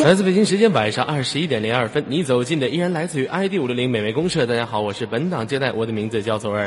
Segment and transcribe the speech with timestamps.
[0.00, 4.46] 来自北京时间晚上二十一点零二分，你走进的依然来自于 ID 五六零美味公社。
[4.46, 6.66] 大家好，我是本档接待，我的名字叫左耳。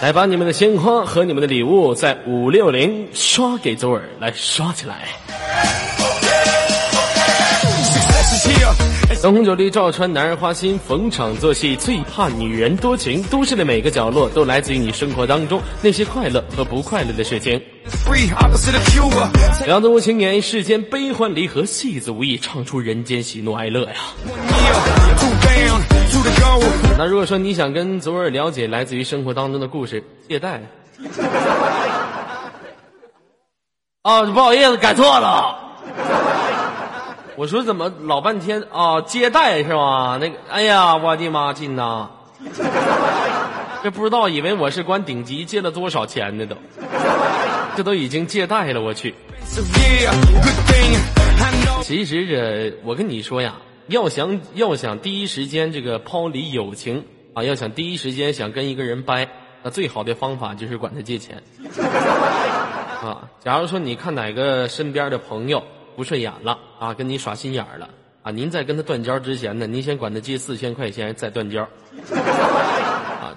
[0.00, 5.08] 来把你们的鲜花和你们的礼物在五六零刷给左耳，来刷起来。
[9.22, 13.22] 灯红酒绿照穿男人花心，逢场作戏最怕女人多情。
[13.24, 17.60] 都市的每个角落都来自于你生活当中那些快乐和不快乐的事情。
[19.66, 23.94] 两无情年，世间悲欢离合，戏子无意唱出人间喜怒哀乐呀。
[26.96, 30.62] 那如果说你想跟左耳了解来自于生活当中的故事，借贷。
[34.02, 35.58] 啊，不好意思，改错了。
[37.38, 39.00] 我说怎么老半天啊？
[39.02, 40.18] 接待是吧？
[40.20, 42.08] 那个，哎呀，我的妈，亲呐！
[43.80, 46.44] 这不知道以为我是管顶级借了多少钱呢？
[46.46, 46.56] 都，
[47.76, 49.14] 这都已经借贷了，我去。
[51.82, 53.54] 其实这，我跟你说呀，
[53.86, 59.28] 要想要想第一时间这个抛离友情啊，要想第一时间想跟一个人掰，
[59.62, 61.40] 那最好的方法就是管他借钱。
[63.00, 65.62] 啊，假如说你看哪个身边的朋友。
[65.98, 67.90] 不顺眼了啊，跟你耍心眼儿了
[68.22, 68.30] 啊！
[68.30, 71.68] 您在跟他断交之前呢，您先管他借四千块钱，再断交。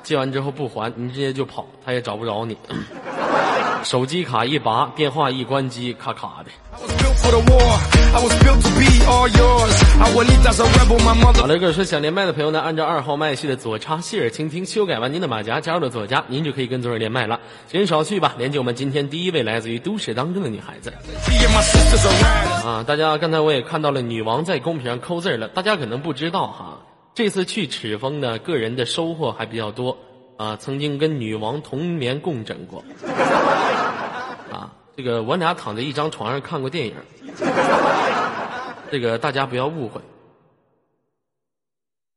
[0.02, 2.58] 啊，借完之后不还，你直接就跑，他也找不着你。
[3.84, 6.52] 手机卡一拔，电话一关机，咔咔的。
[11.34, 17.40] 好了，各位说想连麦的朋友呢，按照二号麦序的左插谢尔倾听修改完您的马甲，加入了左家，您就可以跟左耳连麦了。
[17.72, 20.92] 时间少叙吧，连接我们今天第一位来自于都市当中的女孩子。
[22.66, 26.80] 啊，大家刚才我也看到了女王在公屏上扣字了，大家可能不知道哈，
[27.14, 29.98] 这次去赤峰呢，个人的收获还比较多。
[30.38, 32.84] 啊，曾经跟女王同眠共枕过。
[34.52, 36.96] 啊，这个我俩躺在一张床上看过电影。
[38.90, 40.02] 这个大家不要误会。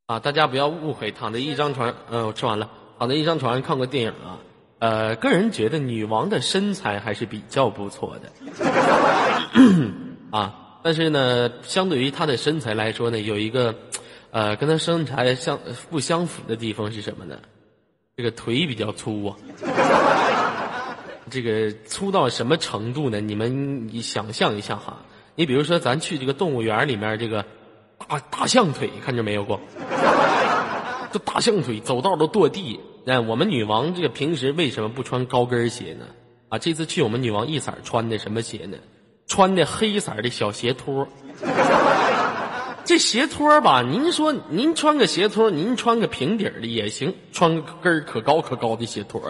[0.06, 4.38] 啊，大家不要误会，躺在一张床，嗯，我吃完了，躺在一张床上看过电影啊。
[4.78, 8.32] 呃，个人觉得女王的身材还是比较不错的。
[10.30, 13.74] 啊，但是呢，相对于她的身材来说呢，有一个，
[14.34, 17.38] 呃，跟他身材相不相符的地方是什么呢？
[18.16, 19.36] 这个腿比较粗啊，
[21.30, 23.20] 这个粗到什么程度呢？
[23.20, 25.02] 你们你想象一下哈，
[25.36, 27.44] 你比如说咱去这个动物园里面，这个
[28.08, 29.60] 大大象腿看着没有过？
[31.12, 32.80] 这大象腿走道都跺地。
[33.04, 36.06] 那我们女王这个平时为什么不穿高跟鞋呢？
[36.48, 38.78] 啊，这次去我们女王一色穿的什么鞋呢？
[39.28, 41.06] 穿的黑色的小鞋拖。
[42.84, 49.22] 这鞋托吧，您说您穿个鞋托，您穿个平底的也行，穿个跟可高可高的鞋托。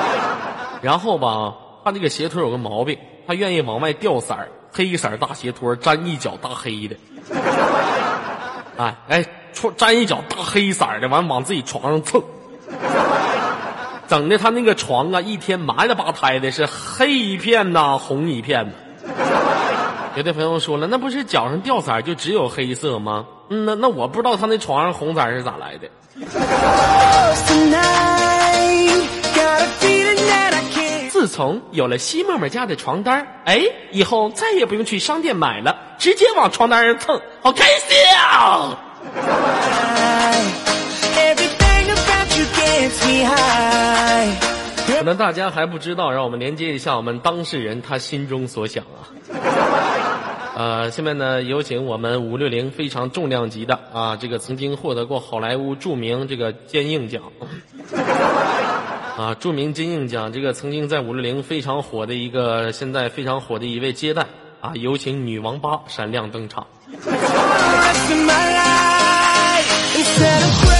[0.82, 6.96] 然后吧，他这个鞋托有个毛病，他愿意往外掉色儿，黑色大鞋托粘一脚大黑的。
[8.76, 9.24] 哎哎，
[9.54, 12.22] 穿粘一脚大黑色的，完往自己床上蹭，
[14.08, 18.70] 整的他那个床啊，一天麻了吧胎的，是黑一片呐，红一片。
[20.16, 23.26] 有的朋友说了，那不是脚上掉色就只有黑色吗？
[23.50, 25.88] 嗯，那那我不知道他那床上红色是咋来的。
[31.10, 33.60] 自从有了西沫沫家的床单哎，
[33.90, 38.78] 以后再也不用去商店买了，直接往床单上蹭，好开心啊！
[45.04, 49.04] 可能大家还不知道，让我们连接一下我们当事人他心中所想啊。
[50.56, 57.24] 呃，下面呢，有请我们五六零非常重量级的啊，这个曾经获得过好莱坞著名这个坚硬奖，
[59.18, 64.24] 啊，著名坚硬奖，这个曾经在五六零非常火的一个，现在非常火的一位接待
[64.62, 66.66] 啊，有请女王八闪亮登场。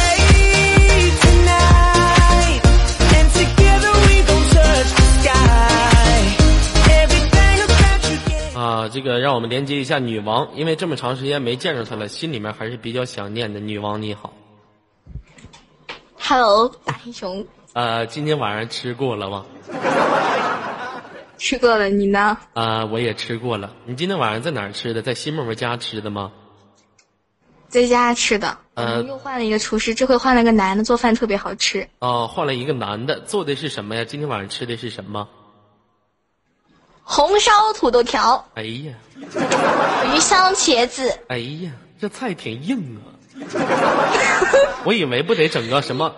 [8.84, 13.58] 啊，这个让我们连接一下女王，因为这么长时间没见着她了，心里面还是比较想念的。
[13.58, 14.34] 女王你好
[16.18, 17.46] ，Hello，大黑熊。
[17.72, 19.46] 呃，今天晚上吃过了吗？
[21.38, 22.36] 吃过了，你呢？
[22.52, 23.74] 啊，我也吃过了。
[23.86, 25.00] 你今天晚上在哪儿吃的？
[25.00, 26.30] 在西沫沫家吃的吗？
[27.68, 28.58] 在家吃的。
[28.74, 31.88] 呃，又换了一个厨师，这回换了个男的，做饭特别好吃。
[32.00, 34.04] 哦，换了一个男的，做的是什么呀？
[34.04, 35.26] 今天晚上吃的是什么？
[37.04, 41.70] 红烧土豆条，哎呀，鱼香茄子，哎呀，
[42.00, 43.12] 这菜挺硬啊！
[44.84, 46.14] 我以为不得整个什么，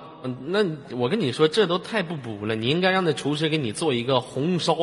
[0.46, 0.60] 那
[0.96, 2.54] 我跟你说，这都太不补了。
[2.54, 4.74] 你应该让那厨师给你做一个红烧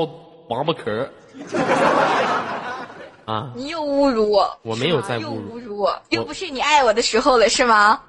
[0.49, 1.09] 王八壳。
[3.25, 3.53] 啊！
[3.55, 8.01] 你又侮辱我，我没有在侮辱，侮辱我，又不是你爱我的时候了，是吗？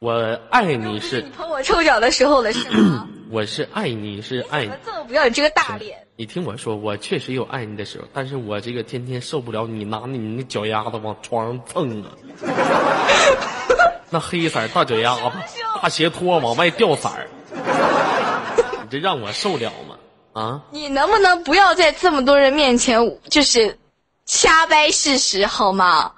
[0.00, 3.06] 我爱你是你捧我臭脚的时候了，是吗？
[3.30, 6.05] 我是爱你是爱你，这么不要你这个大脸！
[6.18, 12.10] 你听我说，我确实有爱你的时候，但是我这个天天受不了你拿你那脚丫子往床上蹭啊，
[14.08, 15.36] 那黑色大脚丫子，
[15.82, 17.28] 大鞋拖往外掉色儿，
[18.82, 19.96] 你这让我受了吗？
[20.32, 20.62] 啊！
[20.70, 22.98] 你能不能不要在这么多人面前
[23.28, 23.78] 就是
[24.24, 26.12] 瞎掰事实好吗？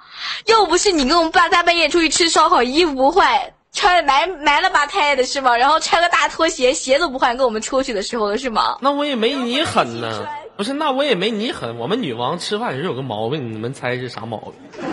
[0.45, 5.55] 又不是你跟我们爸大半夜出去吃烧烤，衣服不换，穿埋埋了吧胎的是吗？
[5.55, 8.77] 然后穿个大拖鞋，鞋都不换，跟我们出去的时候了是吗？
[8.81, 10.27] 那我也没你狠呢。
[10.57, 11.77] 不是，那我也没你狠。
[11.77, 14.53] 我们女王吃饭时有个毛病，你们猜是啥毛病？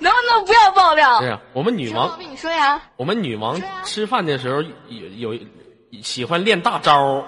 [0.00, 1.20] 能不能不要爆料？
[1.20, 2.18] 是我们女王。
[2.18, 2.80] 你说呀。
[2.96, 5.38] 我们女王吃饭的时候有有
[6.02, 7.24] 喜欢练大招。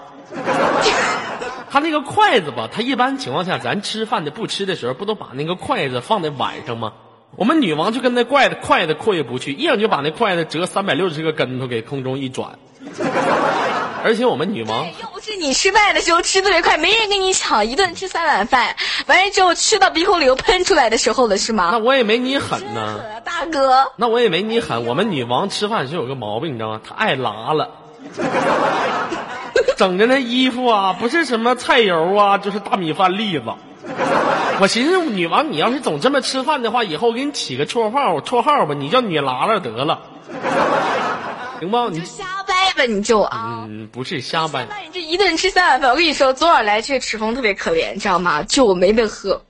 [1.69, 6.93] 他那个筷子吧，他一般情况下，咱吃饭的不吃的时候，不都把那个筷子放在碗上吗？
[7.37, 12.57] 我们女王就跟那筷子筷子过意不去，一眼就把那筷子折三百六十个跟头给空中一转。
[14.03, 18.75] 而且我们女王又不是你吃饭的时候吃特别快，没人跟你抢，一顿吃三碗饭，
[19.05, 21.69] 完了之后吃到鼻孔里又喷出来的时候了，是吗？
[21.71, 23.91] 那我也没你狠呢，大哥。
[23.97, 24.85] 那我也没你狠。
[24.85, 26.81] 我们女王吃饭是有个毛病，你知道吗？
[26.87, 27.69] 她爱拉了。
[29.77, 33.45] 整的那衣服啊，不是什么菜油啊，就是大米饭粒子。
[34.59, 40.01] 我寻思女王，你要是总这么吃饭的话，以后给你起个绰号，绰号吧，你叫女拉拉得了，
[41.59, 41.89] 行不？
[41.89, 43.65] 你就瞎掰吧，你就啊。
[43.67, 44.65] 嗯，不是瞎掰。
[44.69, 48.43] 那你这一顿吃三碗饭，我跟你说，昨晚来这个赤峰特别可怜，你知道吗？
[48.43, 49.41] 就我没得喝，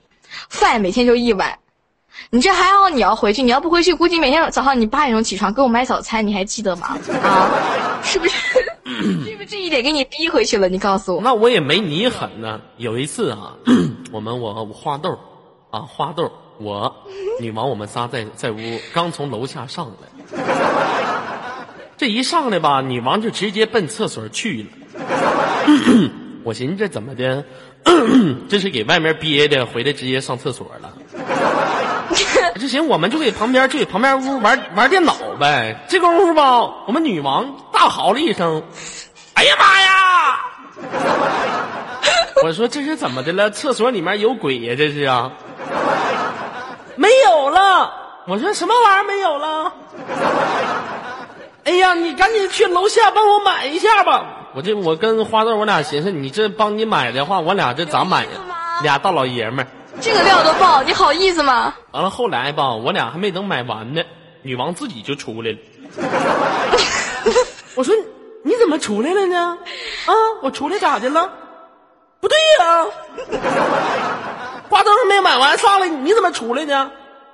[0.48, 1.58] 饭每天就一碗。
[2.30, 6.98] 你这还好，你要回去，你要不回去，估计每天早上你八点钟起床给我买早餐，你还记得吗？
[7.22, 7.48] 啊，
[8.02, 8.34] 是不是？
[9.38, 10.68] 是不这一点给你逼回去了？
[10.68, 11.22] 你告诉我。
[11.22, 12.60] 那我也没你狠呢。
[12.76, 13.54] 有一次啊，
[14.10, 15.16] 我们我花豆，
[15.70, 16.92] 啊花豆，我
[17.40, 18.56] 女王，我们仨在在屋
[18.92, 20.42] 刚从楼下上来，
[21.96, 24.68] 这一上来吧，女王就直接奔厕所去了。
[26.42, 27.44] 我寻思这怎么的？
[28.50, 30.92] 这是给外面憋的，回来直接上厕所了。
[32.56, 35.86] 这行，我们就给旁边就给旁边屋玩玩电脑呗。
[35.88, 38.64] 这功夫吧，我们女王大嚎了一声
[39.38, 40.40] ：“哎呀妈呀！
[42.42, 43.48] ”我说这是怎么的了？
[43.52, 44.74] 厕所里面有鬼呀？
[44.76, 45.30] 这是啊？
[46.96, 47.92] 没有了。
[48.26, 49.72] 我说什么玩意儿没有了？
[51.62, 54.26] 哎呀，你赶紧去楼下帮我买一下吧。
[54.54, 58.30] 我这我跟花豆我俩寻思，你这帮你买的话，我俩这咋买呀？
[58.82, 59.68] 俩大老爷们儿。
[60.00, 61.72] 这个料都爆，你好意思吗？
[61.92, 64.02] 完了，后来吧，我俩还没等买完呢，
[64.42, 65.58] 女王自己就出来了。
[67.76, 67.94] 我说
[68.44, 69.58] 你怎么出来了呢？
[70.06, 70.12] 啊，
[70.42, 71.28] 我出来咋的了？
[72.20, 72.86] 不对呀，
[74.68, 76.90] 花灯没买完上来，你怎么出来呢？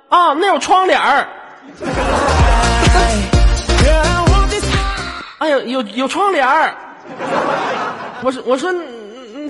[0.09, 1.27] 啊，那有窗帘儿。
[5.39, 6.75] 哎呀，有有窗帘儿。
[8.21, 8.73] 我说我说，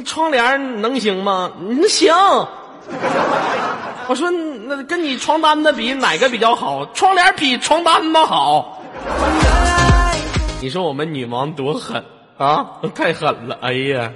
[0.06, 1.52] 窗帘能行吗？
[1.60, 2.14] 你行。
[4.08, 6.86] 我说，那跟你床单子比，哪个比较好？
[6.94, 8.82] 窗帘比床单子好。
[10.62, 12.04] 你说我们女王多狠
[12.38, 12.80] 啊！
[12.96, 13.58] 太狠了！
[13.62, 14.12] 哎呀，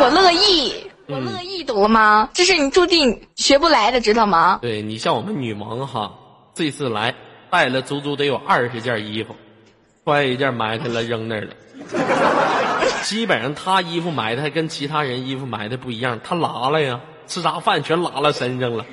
[0.00, 0.72] 我乐意，
[1.06, 2.28] 我乐意，懂了吗？
[2.32, 4.58] 这是你注定学不来的，知道吗？
[4.62, 6.12] 对你像我们女王哈，
[6.54, 7.14] 这次来
[7.50, 9.36] 带了足足得有二十件衣服，
[10.04, 11.50] 穿一件埋汰了，扔那儿了。
[13.02, 17.00] 基本上她衣服埋汰跟其他人衣服埋汰不一样，她拉了呀。
[17.30, 18.84] 吃啥饭全拉了身上了，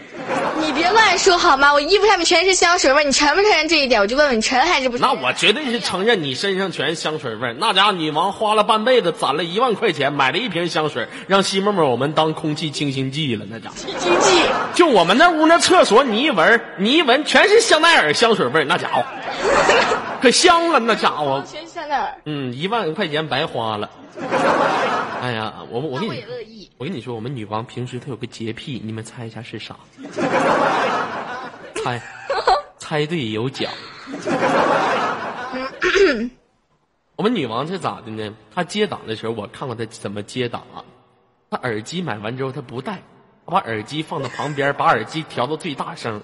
[0.62, 1.74] 你别乱说好吗？
[1.74, 4.00] 我衣服上面全是香水味，你承不承认这一点？
[4.00, 4.98] 我就问问你承还是不？
[5.00, 7.56] 那我绝对是承认，你身上全是香水味。
[7.58, 13.44] 那家伙女王花了半辈子攒了一万块钱买了一瓶香水，让西沫沫我们当空气清新剂了。
[13.50, 14.44] 那家伙清新剂，
[14.76, 19.04] 就我们那屋那厕所，你一闻，你一闻全是香奈儿香水味，那家伙
[20.22, 22.14] 可香了，那家伙全香奈儿。
[22.26, 23.90] 嗯，一万块钱白花了。
[25.28, 26.24] 哎呀，我我跟你，
[26.78, 29.76] 我跟你说，我们女王平时她有个洁癖，你们猜一下是啥？
[31.84, 32.02] 猜，
[32.78, 33.70] 猜对有奖。
[37.18, 38.34] 我们女王是咋的呢？
[38.56, 40.80] 她接档的时候，我看过她怎么接档啊。
[41.52, 43.02] 她耳机买完之后，她不戴，
[43.44, 46.22] 把耳机放到旁边，把耳机调到最大声，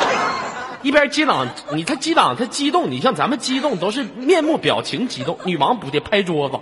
[0.80, 6.56] 一边接档，你她接档，她激动，你像咱们激动都是面目表情激动，女王不得拍桌子。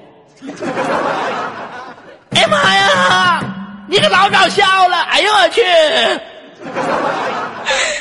[2.35, 3.82] 哎呀妈呀！
[3.93, 5.03] 你可老搞笑了！
[5.03, 5.61] 哎呦我去！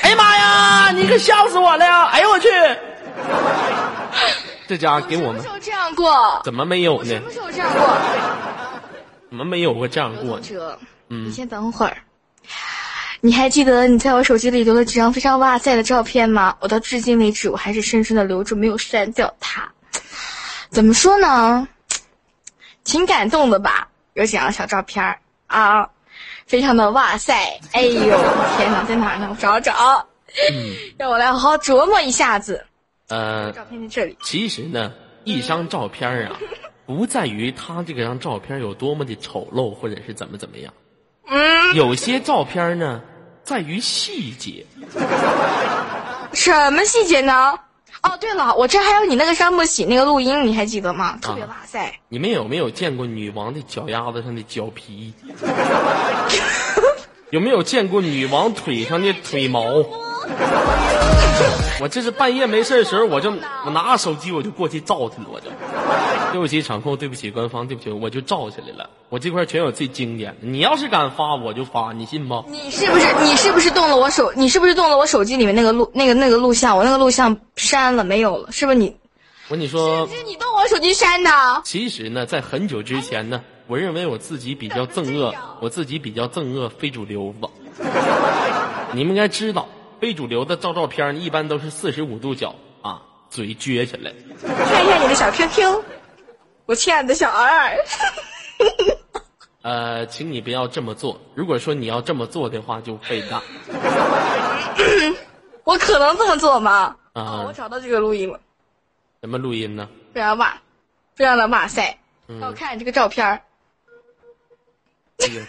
[0.04, 0.90] 哎呀妈呀！
[0.94, 2.06] 你可笑死我了！
[2.06, 2.48] 哎呦我去！
[4.70, 6.42] 这家给我们什么时候这样过？
[6.46, 7.10] 怎么没有呢？
[7.10, 7.90] 什么时候这样过？
[9.30, 10.40] 怎么没有过这样过
[11.10, 11.98] 嗯你先等会儿。
[13.20, 16.56] 你还记得你在我手机里留了几张非常哇塞的照片吗？
[16.62, 19.70] 我到至今为止，我还是深深的留着，没有删掉它。
[20.70, 21.68] 怎么说呢？
[22.86, 23.90] 挺感动的吧？
[24.14, 25.20] 有几张小照片儿
[25.51, 25.89] 啊，
[26.48, 27.34] 非常的哇塞！
[27.74, 28.17] 哎呦，
[28.58, 29.27] 天哪，在哪儿呢？
[29.29, 30.08] 我找找，
[30.51, 32.65] 嗯， 让我来好好琢磨一下子。
[33.10, 34.91] 呃，照片在这里，其实呢，
[35.25, 36.39] 一张照片儿啊，
[36.88, 40.74] 不在于他这个张照片有多么的丑陋，或者是怎么怎么样。
[41.27, 43.01] 嗯，有些照片呢，
[43.43, 44.65] 在于细节。
[46.34, 47.53] 什么细节呢？
[48.03, 51.17] 哦，对了，我这还有你那个山不喜那个录音，你还记得吗？
[51.22, 51.93] 特别哇塞！
[52.10, 55.13] 你们有没有见过女王的脚丫子上的脚皮？
[57.29, 59.63] 有没有见过女王腿上的腿毛？
[61.82, 63.32] 我这是半夜没事的时候，我就
[63.66, 65.48] 我拿着手机我就过去照去了，我就。
[66.32, 68.90] 对不起场控，对不起官方，对不起，我就照起来了。
[69.10, 72.46] 我这块全有最经典的，你要是敢发，我就发，你信不？
[72.48, 74.32] 你是不是你是不是动了我手？
[74.36, 76.78] 你是不是动了我手机里面那个录那个那个录像？
[76.78, 78.50] 我那个录像删了没有了？
[78.52, 78.96] 是不是你？
[79.50, 81.30] 我跟你说，是你动我手机删的？
[81.66, 87.50] 其实呢，在很久之前呢，我认为我自己比较憎恶，我自己比较憎恶非主流子。
[88.94, 89.68] 你们应该知道，
[90.01, 94.12] 非主流的照照片一般都是四十五度角啊，嘴撅起来。
[94.43, 95.84] 看一下你的小 QQ，
[96.65, 97.77] 我亲爱的小儿。
[99.62, 101.22] 呃，请你不要这么做。
[101.36, 103.43] 如果说你要这么做的话，就废大。
[105.63, 106.96] 我可能这么做吗？
[107.13, 108.39] 啊哦，我找到这个录音了，
[109.22, 109.88] 什么录音呢？
[110.15, 110.60] 非常哇，
[111.13, 111.96] 非常的哇塞！
[112.27, 113.41] 嗯让我看你这个照片儿，
[115.20, 115.41] 这个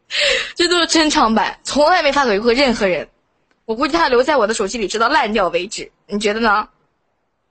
[0.56, 3.06] 这都是珍藏版，从来没发给过任何人。
[3.70, 5.88] 我估计他留在我的手机里，直到烂掉为止。
[6.08, 6.66] 你觉得呢？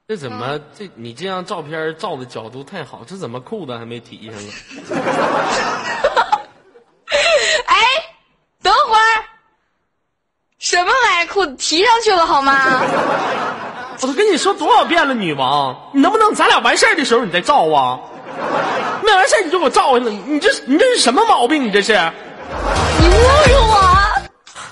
[0.06, 4.36] 这怎么这你这张照片照的角度太好，这怎么裤子还没提上
[5.00, 6.42] 啊？
[7.68, 7.78] 哎，
[8.62, 9.24] 等会儿，
[10.58, 11.28] 什么玩意儿？
[11.32, 12.82] 裤子提上去了好吗？
[14.02, 17.98] 我都跟你说多少遍了，女王，你能不能咱俩完事儿的时候你再照啊？
[19.06, 21.64] 没完事儿你就给我照下来，你这你这是什么毛病？
[21.64, 21.94] 你这是？
[21.94, 23.14] 你侮
[23.54, 23.99] 辱我！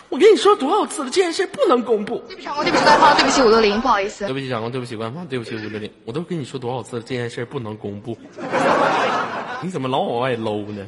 [0.09, 2.23] 我跟你说多少次了，这件事不能公布。
[2.27, 4.33] 对不起，长工，对不起，官方，对不起，五六零，不好意思对。
[4.33, 8.17] 不起，长官，对不起，官方，对不起，五六零，我都跟你说多少次了，这件事不能公布。
[9.61, 10.87] 你怎么老往外搂呢？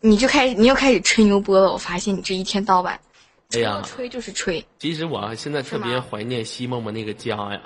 [0.00, 1.72] 你就开始，你又开始吹牛波了。
[1.72, 2.98] 我发现你这一天到晚，
[3.54, 4.64] 哎呀，吹就是吹。
[4.78, 7.60] 其实我现在特别怀念西梦梦那个家呀，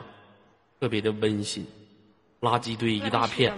[0.81, 1.67] 特别的温馨，
[2.41, 3.53] 垃圾堆一大片。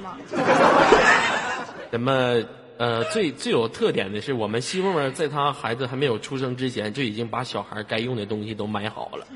[1.91, 2.43] 什么
[2.79, 9.27] 呃，最最有特点的是，我们西梦梦在她孩子还没有出生之前，就已经把小孩该用的东西都买好了。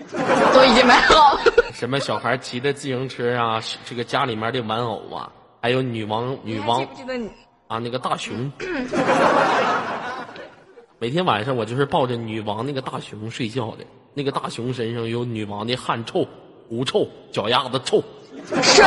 [0.55, 1.41] 都已经买好了。
[1.75, 5.29] 什么小孩骑的自行车啊，这个家里面的玩偶啊，
[5.61, 7.31] 还有女王女王记记？
[7.67, 8.53] 啊那个大熊。
[11.01, 13.79] 每天晚上我就是抱着女王那个大熊睡觉的，
[14.15, 16.25] 那个大熊身上有女王的汗臭、
[16.69, 18.01] 狐臭、脚丫子臭
[18.53, 18.85] 什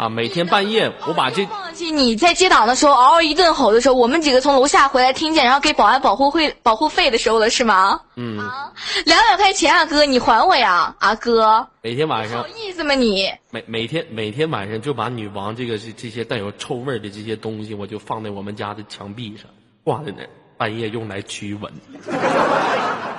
[0.00, 0.08] 啊！
[0.08, 8.00] 每天半夜我把这忘记你在接档的时候嗷嗷一顿吼的时候，我们几个从楼下回来听见，然后给保安保护费保护费的时候了，是吗？
[8.16, 8.72] 嗯，啊，
[9.04, 13.30] 两百块钱啊，哥，你还我呀，啊哥，每天晚上好意思吗你？
[13.50, 19.50] 每每天每天晚上就把女王这个这这些带有臭味儿的这些东西，我就放在我们家的墙壁上
[19.84, 20.30] 挂在那儿，
[20.60, 21.72] 半夜用来驱蚊，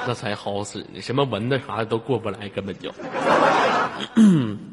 [0.06, 1.02] 那才好使呢。
[1.02, 2.94] 什么蚊子啥的都过不来，根本就。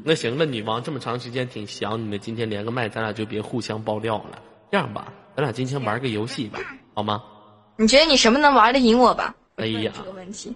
[0.04, 4.38] 那行了，女王这么长时间挺想你的，今天连个麦，咱俩就别互相爆料了。
[4.70, 6.58] 这样吧，咱俩今天玩个游戏吧，
[6.92, 7.22] 好吗？
[7.76, 9.34] 你觉得你什么能玩得赢我吧？
[9.56, 10.54] 哎呀这个问题。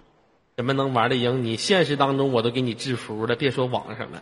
[0.55, 1.57] 什么能玩得赢你？
[1.57, 4.21] 现实当中我都给你制服了，别说网上了。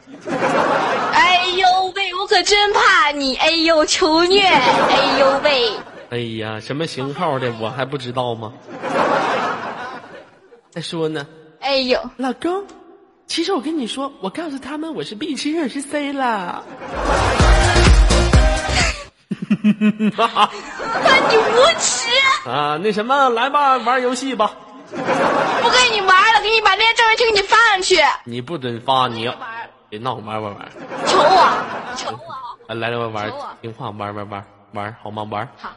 [1.12, 3.36] 哎呦喂，我可真怕你！
[3.36, 4.41] 哎呦，求虐！
[4.45, 5.71] 哎呦喂，
[6.12, 8.51] 哎呀，什么型号的我还不知道吗？
[10.72, 11.25] 再说呢，
[11.62, 12.65] 哎呦，老公，
[13.27, 16.63] 其实我跟你说，我告诉他们我是 B 七二十 C 了。
[19.63, 22.10] 你无耻！
[22.50, 24.51] 啊，那什么，来吧，玩游戏吧。
[24.89, 27.98] 不跟你玩了，给你把那些照片全给你发上去。
[28.25, 29.39] 你不准发，你要玩，
[29.89, 30.72] 别闹，玩玩玩。
[31.08, 32.34] 求我，求我。
[32.68, 35.24] 啊，来来玩玩，听话，玩玩玩玩，好吗？
[35.30, 35.48] 玩。
[35.58, 35.70] 好，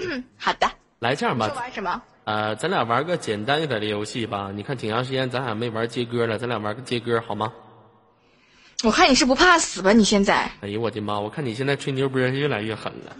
[0.00, 0.70] 嗯， 好的。
[1.00, 2.02] 来这样吧说，玩什么？
[2.24, 4.50] 呃，咱俩玩个简单一点的游戏吧。
[4.54, 7.52] 你看，挺长时间咱俩没玩接歌了，咱俩玩个接歌好吗？
[8.82, 9.92] 我看你是不怕死吧？
[9.92, 11.18] 你现在，哎呦我的妈！
[11.18, 13.16] 我看你现在吹牛波是越来越狠了。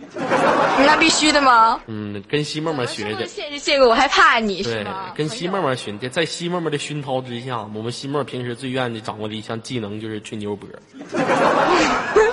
[0.78, 1.80] 那必须的吗？
[1.86, 3.26] 嗯，跟西梦梦学的。
[3.26, 10.68] 现实见过我还怕你是对？，跟西梦梦学的，在西梦梦的熏陶之下，我们西梦平时最愿意掌握的一项技能就是吹牛波。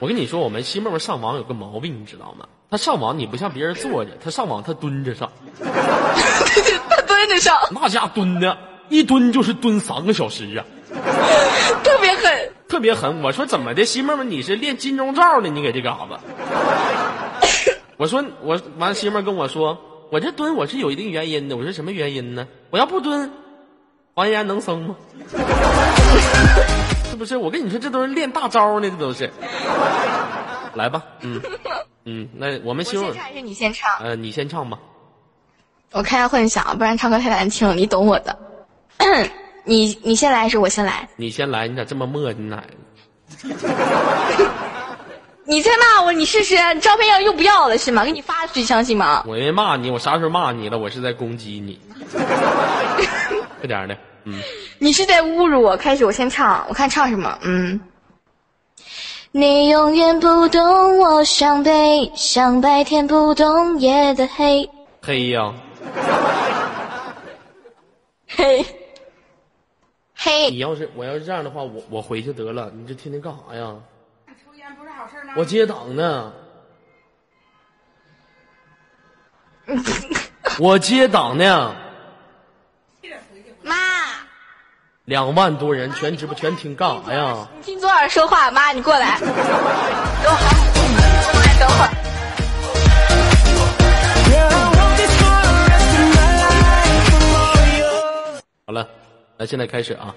[0.00, 2.46] 我跟你说，我们西妹妹上网有个毛病，你知道吗？
[2.70, 5.30] 她上网你不像别人坐着，她上网她蹲着上，
[5.60, 8.56] 她蹲着上，那家蹲的，
[8.88, 10.64] 一蹲就是蹲三个小时啊，
[11.84, 12.52] 特别狠。
[12.66, 13.20] 特别狠。
[13.22, 15.50] 我说怎么的，西妹妹你是练金钟罩呢？
[15.50, 16.16] 你给这嘎子？
[17.98, 19.78] 我说我完，西妹儿跟我说，
[20.10, 21.58] 我这蹲我是有一定原因的。
[21.58, 22.48] 我说什么原因呢？
[22.70, 23.30] 我要不蹲，
[24.14, 24.96] 黄岩能生吗？
[27.24, 27.36] 是不是？
[27.36, 29.30] 我跟你说，这都是练大招呢，这都是。
[30.74, 31.40] 来吧，嗯
[32.06, 33.90] 嗯，那我们我希望先唱还是你先唱？
[33.98, 34.78] 呃，你先唱吧。
[35.92, 38.38] 我开下混响，不然唱歌太难听了，你懂我的。
[39.64, 41.08] 你你先来还是我先来？
[41.16, 42.62] 你先来，你咋这么磨叽呢？
[45.44, 48.04] 你再骂我，你试试，照片要又不要了是吗？
[48.04, 49.24] 给你发出去，相信吗？
[49.26, 50.78] 我没骂你，我啥时候骂你了？
[50.78, 51.78] 我是在攻击你。
[53.58, 53.96] 快点的，
[54.32, 54.40] 嗯，
[54.78, 55.76] 你是在侮辱我。
[55.76, 57.38] 开始，我先唱，我看唱什么。
[57.42, 57.80] 嗯，
[59.32, 64.70] 你永远不懂我伤悲，像白天不懂夜的黑。
[65.02, 65.52] 黑呀，
[68.28, 68.64] 嘿，
[70.14, 72.70] 嘿，你要是我要是这样的话，我我回去得了。
[72.74, 73.74] 你这天天干啥呀？
[74.44, 75.34] 抽烟不是好事吗。
[75.36, 76.32] 我接档呢。
[80.58, 81.74] 我接档呢，
[83.62, 83.76] 妈，
[85.10, 87.48] 两万多人全直播全听干啥呀？
[87.56, 88.48] 你听左耳说话。
[88.52, 89.18] 妈，你过来。
[89.18, 90.62] 等我好好
[91.32, 91.90] 过来，等会儿。
[98.68, 98.86] 好了，
[99.36, 100.14] 来现在开始啊。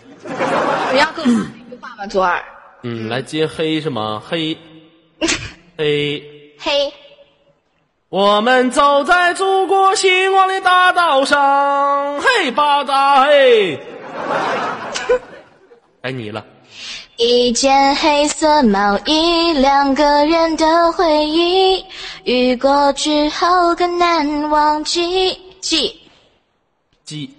[0.91, 2.05] 你要跟我说一句话吗？
[2.05, 2.39] 左耳。
[2.83, 4.21] 嗯，来接黑是吗？
[4.29, 4.55] 黑，
[5.75, 6.23] 黑。
[6.59, 6.93] 黑，
[8.09, 13.79] 我们走在祖国兴旺的大道上，嘿吧嗒嘿。
[16.01, 16.44] 该 你了，
[17.18, 21.84] 一件黑色毛衣，两个人的回忆，
[22.24, 25.38] 雨过之后更难忘记。
[25.62, 26.00] 记。
[27.05, 27.33] 鸡。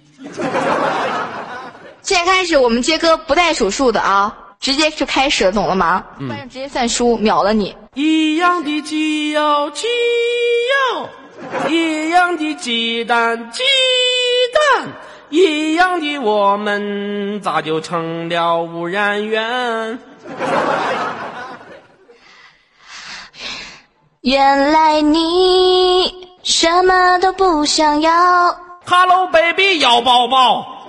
[2.00, 6.04] 现在开始，我们接歌不带数数的啊，直接就开始了，懂了吗？
[6.18, 7.76] 不然直接算输，秒了你。
[7.94, 9.86] 一样的鸡哟鸡
[10.94, 11.08] 哟，
[11.68, 13.62] 一样的鸡蛋鸡
[14.52, 14.88] 蛋，
[15.34, 19.98] 一样的我们咋就成了污染源？
[24.20, 30.86] 原来你什么都不想要，Hello baby，要抱抱。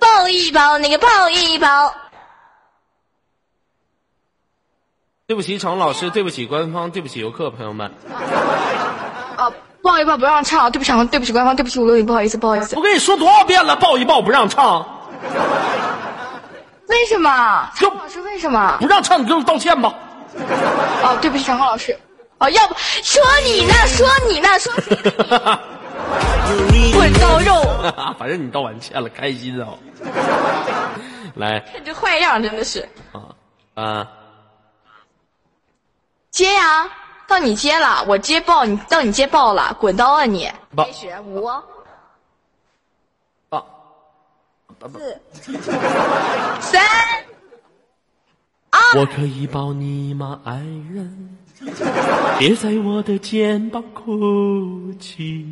[0.00, 1.94] 抱一抱，那个抱一抱。
[5.28, 7.94] 对不起，程老师，对不起官方，对不起游客朋友们。
[9.82, 12.82] 哦，抱一抱不让唱，对不起，对不起官方，对不起五六零，不好意思，不好意思我。
[12.82, 14.86] 跟你说多少遍了，抱一抱不让唱，
[16.88, 17.68] 为什么？
[17.76, 18.76] 就常老师为什么？
[18.80, 19.94] 不让唱，你给我道歉吧。
[21.02, 21.98] 哦，对不起，长浩老师。
[22.38, 23.72] 哦，要不说你呢？
[23.86, 24.48] 说你呢？
[24.58, 24.72] 说
[26.70, 27.54] 你滚刀肉，
[28.18, 29.68] 反正你道完歉了，开心啊、
[31.34, 32.86] 来你这坏样真的是。
[33.12, 33.22] 啊
[33.74, 34.06] 啊，
[36.30, 36.88] 接呀，
[37.32, 40.46] 到你接了，我接爆你，到你接爆了，滚刀啊你！
[40.76, 41.48] 爆开始五
[43.48, 43.64] 爸，
[44.92, 45.18] 四
[46.60, 46.82] 三
[48.68, 50.56] 二，我可以抱你吗，爱
[50.92, 51.38] 人？
[52.38, 55.46] 别在我的肩膀哭泣，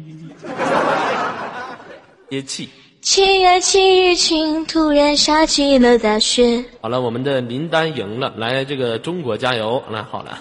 [2.28, 2.68] 别气。
[3.00, 6.62] 七月七日晴，突然下起了大雪。
[6.82, 9.82] 好了，我们的林丹赢了，来这个中国加油！
[9.90, 10.38] 来好了，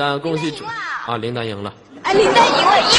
[0.00, 0.64] 中国加油，恭喜主
[1.06, 1.72] 啊，林丹赢了。
[2.02, 2.96] 哎，林丹赢了耶！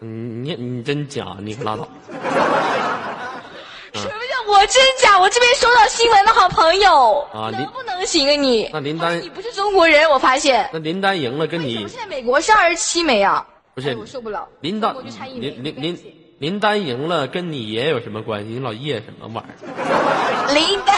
[0.00, 1.86] 嗯你你真假，你可拉倒。
[3.94, 5.18] 什么叫我真假？
[5.20, 8.68] 我这边收到新闻的好朋友啊林能不能行啊你？
[8.72, 10.68] 那林丹你不是中国人，我发现。
[10.72, 13.46] 那林丹赢了，跟你现在美国是二十七枚啊？
[13.74, 14.48] 不是哎我受不了。
[14.62, 14.92] 林丹
[15.38, 18.48] 林林林林丹赢了，跟你爷有什么关系？
[18.50, 20.50] 你老叶什么玩意儿？
[20.54, 20.96] 林丹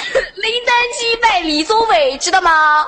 [0.98, 2.86] 击败李宗伟，知道吗？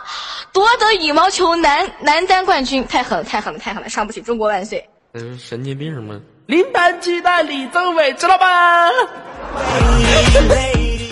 [0.53, 3.89] 夺得羽毛球男男单冠军，太狠了，太狠了，太狠了！
[3.89, 4.89] 上不起，中国万岁！
[5.13, 6.21] 这是神经病吗？
[6.47, 8.89] 林丹击败李宗伟，知道吧？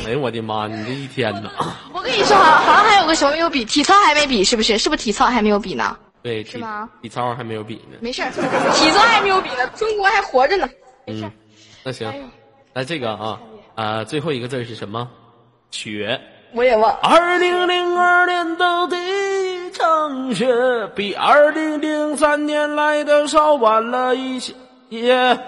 [0.05, 0.67] 哎呦我的妈！
[0.67, 1.51] 你这一天呐，
[1.93, 4.77] 我跟你说，好好像还有个什么没有比，体操还没比，是不是？
[4.77, 5.97] 是不是体操还没有比呢？
[6.23, 7.97] 对，体是吗体操还没有比呢。
[8.01, 8.31] 没事儿，
[8.75, 10.69] 体操还没有比呢，中国还活着呢。
[11.07, 11.33] 没事儿嗯，
[11.85, 12.31] 那行
[12.75, 13.41] 那这个啊
[13.75, 15.09] 啊，最后一个字是什么？
[15.71, 16.21] 雪。
[16.55, 16.93] 我也忘。
[17.03, 18.97] 二零零二年的第
[19.67, 20.47] 一场雪，
[20.95, 24.55] 比二零零三年来的稍晚了一些，
[24.91, 25.39] 也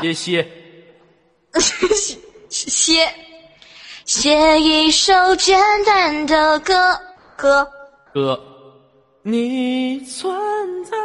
[0.00, 0.46] 也些。
[1.60, 3.08] 歇歇
[4.04, 6.74] 写一首简单的歌
[7.36, 7.68] 歌。
[8.12, 8.40] 歌，
[9.22, 10.34] 你存
[10.84, 10.96] 在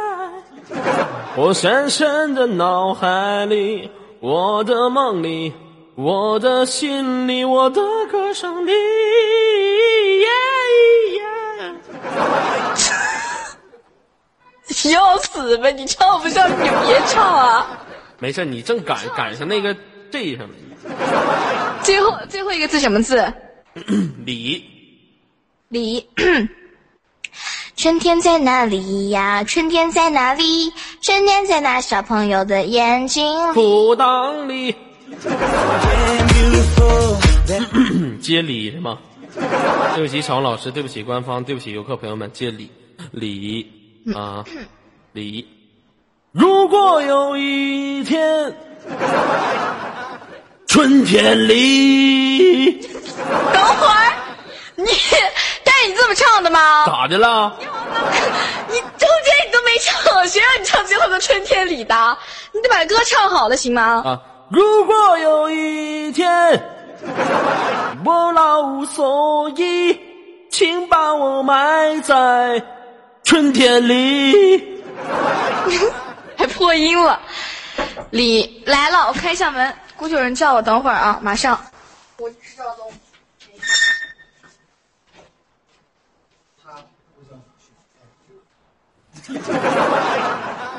[1.36, 5.52] 我深深的脑海里，我的梦里，
[6.00, 8.70] 我的心里，我的歌声里。
[10.20, 10.28] 耶
[11.18, 11.24] 耶
[14.84, 15.72] 你要死呗！
[15.72, 17.84] 你唱不上，你就别唱啊！
[18.20, 19.74] 没事，你正赶赶上那个
[20.12, 20.54] J 上了，
[21.82, 23.32] 最后最后一个字什么字？
[24.24, 24.64] 李
[25.68, 26.08] 李。
[27.74, 29.42] 春天在哪里呀？
[29.42, 30.72] 春天在哪里？
[31.00, 33.54] 春天在那小朋友的眼睛里。
[33.54, 34.76] 裤裆里。
[38.20, 38.98] 接礼是吗？
[39.94, 42.70] 对不起，小王老师，对不起，官方，对不起，游客朋友们，接礼
[43.10, 43.66] 礼
[44.14, 44.44] 啊
[45.12, 45.46] 礼。
[46.32, 48.54] 如果有一天，
[50.66, 52.80] 春天里，
[53.52, 54.12] 等会儿，
[54.76, 54.86] 你，
[55.64, 56.84] 但是你这么唱的吗？
[56.86, 57.56] 咋的了？
[58.68, 62.18] 你中间你都没唱，谁让你唱最后的春天里的？
[62.52, 64.02] 你得把歌唱好了，行吗？
[64.04, 66.26] 啊，如果有一天
[68.04, 69.98] 我老无所依，
[70.50, 72.62] 请把我埋在
[73.24, 74.82] 春天里。
[76.36, 77.20] 还破音了。
[78.10, 81.60] 李来了，我开一下门，估计有人叫我，等会儿啊，马上。
[82.18, 82.90] 我知道东。
[89.28, 90.77] 我 要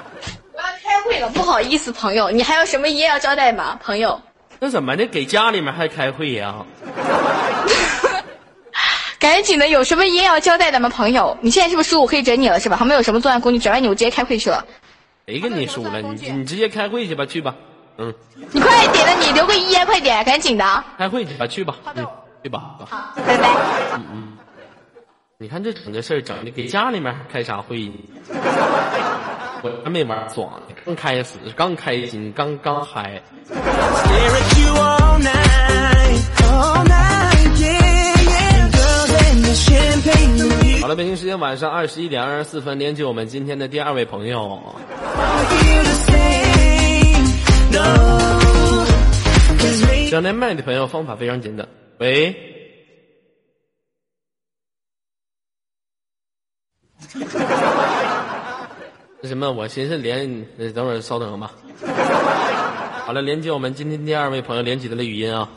[0.90, 3.78] 开会了，不好意思，朋友，你还有什么遗言要交代吗？
[3.84, 4.20] 朋友，
[4.60, 5.06] 那怎么的？
[5.06, 6.56] 给家里面还开会呀？
[9.20, 10.90] 赶紧的，有什么遗言要交代的吗？
[10.90, 12.76] 朋友，你现在是不是说我可以整你了是吧？
[12.76, 14.66] 旁边有什么作案工具，整完你我直接开会去了。
[15.28, 16.02] 谁跟你说了？
[16.02, 17.54] 你你直接开会去吧，去吧。
[17.98, 18.12] 嗯，
[18.52, 20.84] 你快点的，你留个遗言，快点，赶紧的。
[20.98, 21.76] 开会去吧，去吧。
[21.96, 22.08] 嗯，
[22.42, 22.76] 去吧。
[22.90, 23.50] 好，拜拜。
[23.96, 24.38] 嗯嗯。
[25.38, 27.92] 你看这整个事儿整的，给家里面开啥会？
[29.62, 33.22] 我还没玩爽呢，刚开始，刚开心，刚刚嗨。
[40.82, 44.62] 好了，北京时间晚上二十一点二十四分，连接我们今天的第二位朋友。
[50.10, 51.68] 想连麦的朋友方法非常简单，
[52.00, 52.36] 喂。
[59.22, 61.52] 那什么，我寻思连，等会儿稍等吧。
[63.06, 65.50] 好了，连接我们今天第二位朋友连起来的语音啊。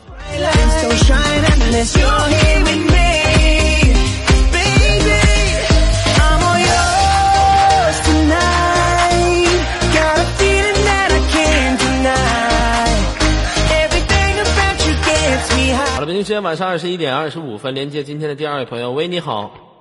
[15.94, 18.90] 好了，北京时间晚上二十一点二十五分，连接今天的第二位朋友。
[18.90, 19.71] 喂，你好。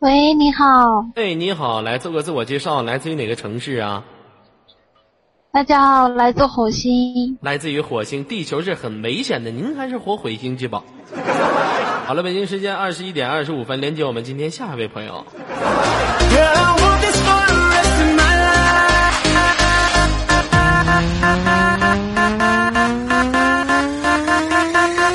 [0.00, 1.06] 喂，你好。
[1.14, 4.04] 哎，你好，来做个自我介绍，来自于哪个城市啊？
[5.50, 7.38] 大家好，来自火星。
[7.40, 10.84] 来自于火星，地球是很危险的，您还是活火星去吧。
[12.04, 15.24] 好了，北京时间二十一点二十五分，连接我们今天下一位朋友。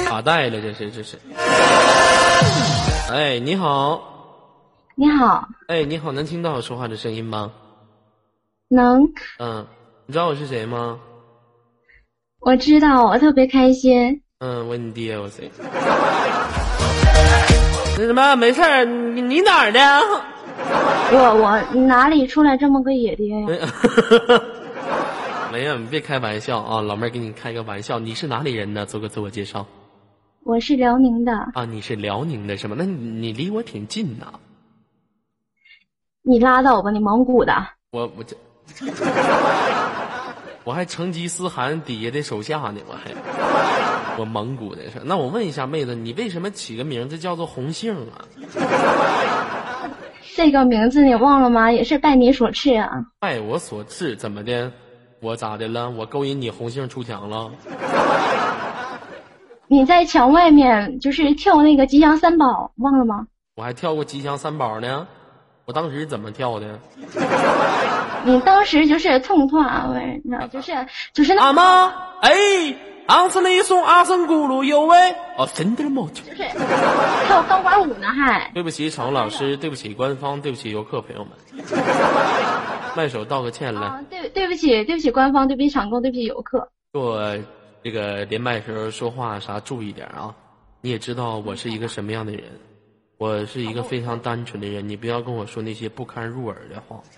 [0.08, 1.20] 卡带了，这是这是。
[3.12, 4.11] 哎，你好。
[4.95, 5.47] 你好。
[5.67, 7.51] 哎，你好，能听到我说话的声音吗？
[8.67, 9.04] 能。
[9.39, 9.65] 嗯，
[10.06, 10.99] 你知道我是谁吗？
[12.39, 14.21] 我知道，我特别开心。
[14.39, 15.49] 嗯，我你爹，我谁？
[17.97, 19.80] 那什么，没事儿，你你哪儿的？
[21.13, 23.47] 我我哪里出来这么个野爹呀？
[25.51, 26.82] 没有，你别开玩笑啊！
[26.82, 28.86] 老妹儿给你开个玩笑，你是哪里人呢？
[28.86, 29.65] 做个自我介绍。
[30.43, 31.34] 我是辽宁的。
[31.54, 32.75] 啊，你是辽宁的是吗？
[32.80, 34.34] 那你你离我挺近呐。
[36.23, 37.53] 你拉倒吧，你蒙古的。
[37.91, 38.36] 我我这，
[40.63, 43.12] 我还成吉思汗底下的手下呢，我还
[44.17, 45.01] 我蒙古的是。
[45.03, 48.21] 那我问一下妹子，你为什么起个名字叫做红杏啊？
[50.36, 51.71] 这个名字你忘了吗？
[51.71, 53.03] 也是拜你所赐啊。
[53.19, 54.71] 拜我所赐，怎么的？
[55.21, 55.89] 我咋的了？
[55.89, 57.51] 我勾引你红杏出墙了？
[59.67, 63.25] 你在墙外面就是跳那个吉祥三宝，忘了吗？
[63.55, 65.07] 我还跳过吉祥三宝呢。
[65.65, 66.80] 我当时怎么跳的？
[68.24, 69.89] 你当时就是痛痛啊，
[70.24, 70.71] 那就是
[71.13, 71.88] 就是那阿妈
[72.21, 72.32] 哎，
[73.08, 76.08] 阿森那送阿森咕噜有喂哦，真的吗？
[76.13, 76.43] 就是
[77.28, 81.32] 跳钢管舞呢，还对不起，场务老师，对不起，官方，对不起，游客朋友们，
[82.95, 84.04] 麦手道个歉来。
[84.10, 86.69] 对对不起，对不起，官方，对不起，场工，对不起，游客。
[86.93, 87.36] 给我
[87.84, 90.36] 这个连麦时候说话啥注意点啊！
[90.82, 92.43] 你也知道我是一个什么样的人，
[93.21, 96.99] 我是一个非常单纯的人，你不要跟我说那些不堪入耳的话，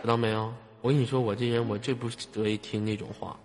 [0.00, 0.52] 知道没有？
[0.82, 3.36] 我跟你说，我这人我最不得意听那种话。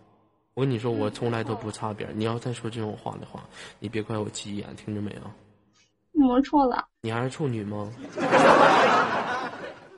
[0.54, 2.14] 我跟你说，我从来都不擦边儿。
[2.16, 3.40] 你要再说这种话的话，
[3.80, 5.22] 你别怪我急眼，听着没有？
[6.30, 6.86] 我错了。
[7.02, 7.92] 你还是处女吗？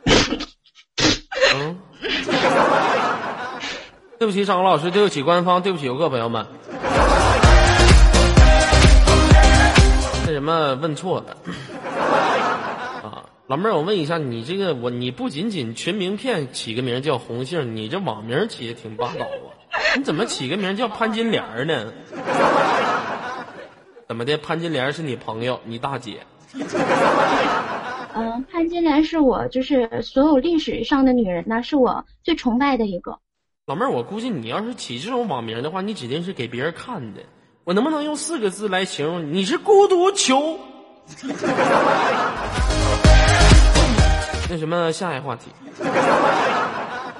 [1.53, 1.77] 嗯。
[4.17, 6.47] 对不起，张老师，对不起，官方，对不起，游客朋友们。
[10.37, 11.35] 什么，问错了。
[13.01, 19.49] 啊，老妹儿，我问一下，你这个我你不仅仅群名片起个名叫红杏，你这网名起的挺霸道啊。
[19.95, 21.91] 你怎么起个名叫潘金莲呢？
[24.07, 24.37] 怎么的？
[24.37, 26.19] 潘金莲是你朋友，你大姐？
[28.13, 33.17] 嗯，潘金莲是我就是所有历史上的女人呢，是我最崇拜的一个。
[33.65, 37.21] 老妹儿，我估计你要是起这种网名的话，你指定是给别人看的。
[37.67, 39.43] 我能不能用四个字来形容你？
[39.43, 40.57] 是孤独求。
[44.49, 45.51] 那什么，下一个话题。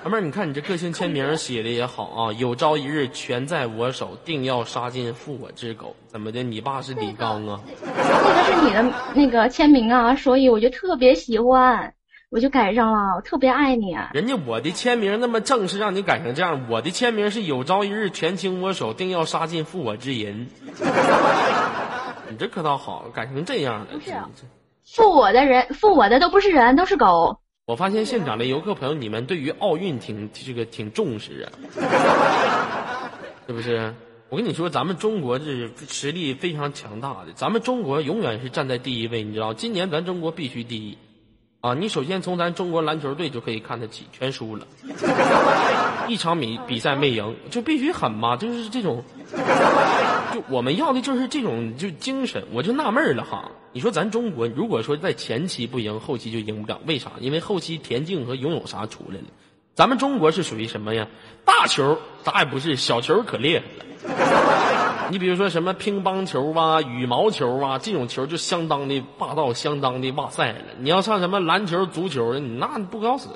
[0.06, 5.94] 老妹儿，你看你这个性签名写的也好啊，有朝一日全在我手，定要杀尽负我之狗。
[6.08, 6.42] 怎么的？
[6.44, 7.60] 你爸是李刚啊？
[7.84, 11.94] 那个是你的那个签名啊，所以我就特别喜欢。
[12.30, 13.96] 我就改上了，我特别爱你。
[14.14, 16.66] 人家我的签名那么正式，让你改成这样。
[16.70, 20.48] 我的签名是有朝一日全倾我手，定要杀尽负我之人。
[22.30, 23.88] 你这可倒好，改成这样了。
[23.94, 24.14] 不是，
[24.84, 27.40] 负我的人，负我的都不是人，都是狗。
[27.66, 31.52] 我发现现场的游客朋友，你们对于奥运挺这个挺重视啊，
[33.48, 33.94] 是不是？
[34.30, 39.54] 我跟你说，咱们中国这实力非常强大的，咱们中国永远是站在第一位，你知道？
[39.54, 40.98] 今年咱中国必须第一。
[41.60, 44.68] 啊，你首先从咱中国篮球队就可以看得起，全输了，
[46.08, 49.04] 一场比比赛没赢，就必须狠嘛，就是这种，
[50.34, 57.14] 就我们要的就是这种就精神，我就纳闷了哈，你说咱中国如果说在前期不赢，后期就赢不了，为啥？
[57.20, 59.26] 因为后期田径和游泳啥出来了，
[59.74, 61.08] 咱们中国是属于什么呀？
[61.44, 63.84] 大球啥也不是，小球可厉害了。
[65.10, 70.56] 你比如说什么乒乓球啊、羽毛球啊，这种球就相当的霸道，相当的哇塞了。
[70.80, 73.30] 你要上什么篮球、足球，你那不搞死。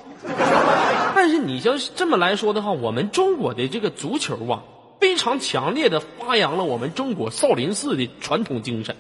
[1.16, 4.62] 但是你要这么来说的话，我们中国的这个足球啊，
[5.00, 8.96] 非常强烈的发扬了我们中国少林寺的传统精神。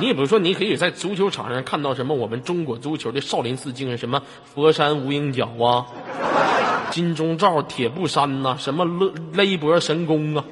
[0.00, 4.22] 你也不是说你可以在足球场上看到什么我们中国足球的少林寺精神，什么
[4.54, 5.86] 佛山无影脚啊、
[6.90, 10.44] 金钟罩铁布衫呐，什么勒勒脖神功啊。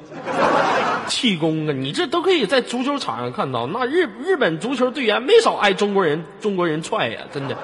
[1.07, 3.65] 气功啊，你这都可以在足球场上看到。
[3.67, 7.57] 那日日本足球队员没少挨中国人中国人踹呀，真的。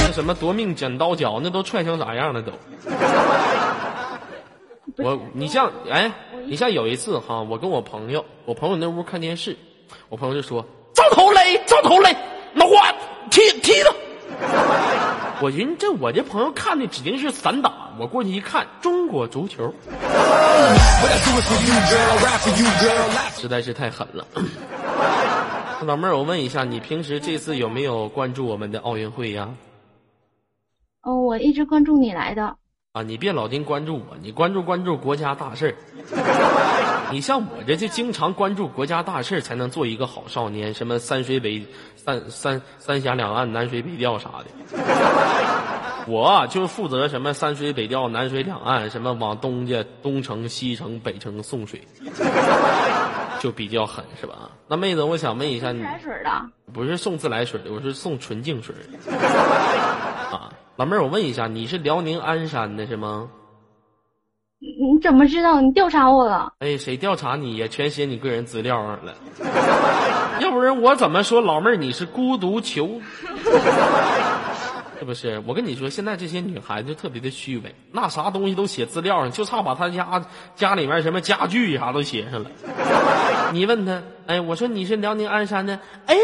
[0.00, 2.52] 那什么夺命剪刀脚，那都踹成啥样了都？
[4.98, 6.12] 我你像哎，
[6.46, 9.56] 你像有一次哈，我跟我朋友，我朋友那屋看电视，
[10.08, 12.14] 我朋友就说：“照头雷，招头雷，
[12.52, 12.92] 脑瓜
[13.30, 13.90] 踢踢他。”
[15.42, 19.74] 我寻这我这朋友看的指定是散打，我过去一看，中国足球，
[23.36, 24.24] 实在是太狠了。
[25.84, 29.48] 老妹儿，我问一下，你平时这次有没有关注我们的奥运会呀？
[31.02, 32.54] 哦，我一直关注你来的。
[32.92, 35.74] 啊，你别老盯关注我，你关注关注国家大事儿。
[37.12, 40.72] 你像我这就经常关注国家大事儿，才能做一个好少年。
[40.72, 44.46] 什么三水北三三三峡两岸南水北调啥的，
[46.08, 51.86] 我就负责什么三水北调南水两岸，什么往东家东城西城北城送水，
[53.40, 54.50] 就比较狠是吧？
[54.66, 56.30] 那妹子，我想问一下你，自来水的
[56.72, 58.74] 不是送自来水的，我是送纯净水
[60.32, 60.50] 啊。
[60.76, 63.28] 老妹儿，我问一下，你是辽宁鞍山的是吗？
[64.64, 65.60] 你怎么知道？
[65.60, 66.52] 你调查我了？
[66.60, 67.66] 哎，谁调查你呀？
[67.68, 69.12] 全写你个人资料上了。
[70.40, 72.88] 要不然我怎么说老妹儿你是孤独求？
[75.00, 75.42] 是不是？
[75.48, 82.48] 我跟你说，现在这些女孩子特别的虚伪，那啥东西都写资料上，就差把她家家里面什么家具啥都写上了。
[83.52, 86.22] 你问他，哎，我说你是辽宁鞍山的，哎呀，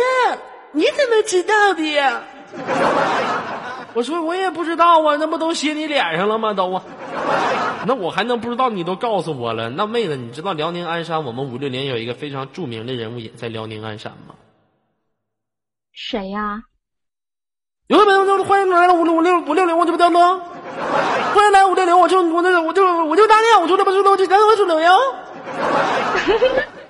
[0.71, 2.23] 你怎么知道的呀？
[3.95, 6.55] 我说我也不知道啊，那不都写你脸上了吗？
[6.55, 6.81] 都啊，
[7.89, 8.69] 那我还能不知道？
[8.69, 9.71] 你都告诉我了。
[9.71, 14.35] 那妹子，你知道辽宁鞍山我们五六年有一个非常著名的人物也在辽宁鞍山吗？
[15.91, 16.65] 谁呀？
[17.87, 20.39] 有的朋友就欢迎来了五六五六五六零，我这边的吗？
[21.35, 24.93] 欢迎来五六零，我就我那我就我就当年我说的不是我就咱我说的哟。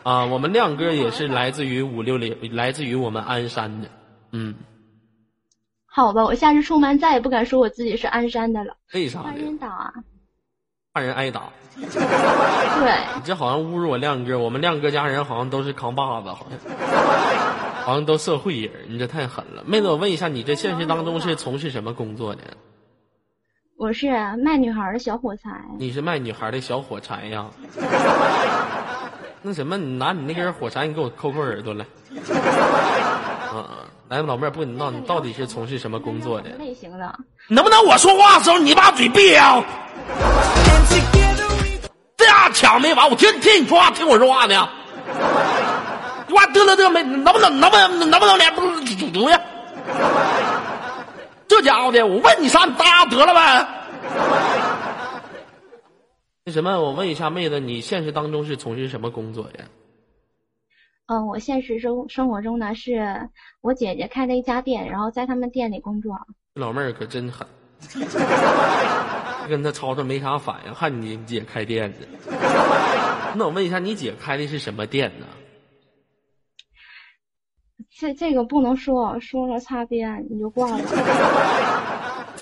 [0.02, 3.88] 啊，我们亮哥也是来自于五六零，来自于我们鞍山的，
[4.32, 4.56] 嗯。
[5.86, 8.76] 好吧，我下次出门再也不敢说我自己是鞍山的了。
[8.92, 9.22] 为啥？
[9.22, 9.92] 花园岛啊！
[10.98, 11.44] 怕人挨打。
[11.76, 11.86] 对，
[13.14, 16.58] 你这好像侮辱我亮哥，我们亮哥家人好像都是扛把子，好像
[17.84, 19.62] 好像都社会人，你这太狠了。
[19.64, 22.42] 妹子，我问一下，你这现实当中是从事什么工作的？
[23.76, 24.08] 我是
[24.38, 25.50] 卖女孩的小火柴。
[25.78, 27.46] 你是卖女孩的小火柴呀？
[29.42, 31.86] 那什么，你拿你那根火柴，你给我抠抠耳朵来。
[34.08, 36.58] 来，老妹儿，不跟，你闹你到底是从事什么工作的什？
[36.58, 37.18] 么类型的？
[37.48, 39.64] 能不能我说话的时候你把嘴闭上？
[42.16, 44.68] 这样抢没完，我听听你说话，听我说话呢。
[46.26, 47.02] 你话嘚了嘚没？
[47.02, 48.60] 能不能能不能能不能连不
[48.96, 49.40] 主主呀？
[51.46, 53.66] 这家伙的，我问你啥，你答得了呗。
[56.44, 59.64] 那什么，我问一下妹子，你现实当中是从事什么工作的？
[61.08, 63.30] 嗯，我现实生生活中呢，是
[63.62, 66.14] 我姐姐开了一家店，然后在他们店里工作。
[66.54, 67.46] 老妹儿可真狠，
[69.48, 71.96] 跟他吵吵没啥反应，还你姐开店呢。
[73.34, 75.26] 那我问一下，你姐开的是什么店呢？
[77.98, 80.84] 这这个不能说，说了擦边你就挂了。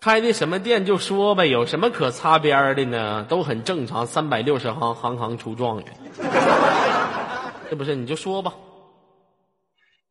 [0.00, 3.24] 开的什么店就说呗，有什么可擦边的呢？
[3.28, 5.86] 都很正常，三百六十行，行行出状元。
[7.68, 7.94] 是不是？
[7.94, 8.54] 你就说吧。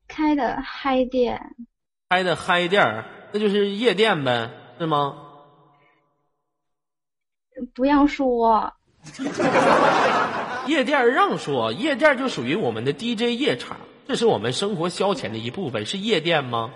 [0.07, 1.55] 开的嗨店，
[2.09, 5.17] 开的嗨店儿，那就是夜店呗，是吗？
[7.73, 8.73] 不让说。
[10.67, 16.71] 夜店儿让说，夜店儿就属于我们的 DJ 夜场，这是我们生活消遣的一部分，是夜店吗？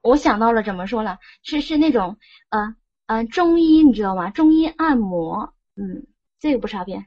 [0.00, 1.18] 我想到了，怎么说了？
[1.42, 2.74] 是是那种呃
[3.06, 4.30] 呃中医，你知道吗？
[4.30, 6.06] 中医按摩，嗯，
[6.40, 7.06] 这个不擦边。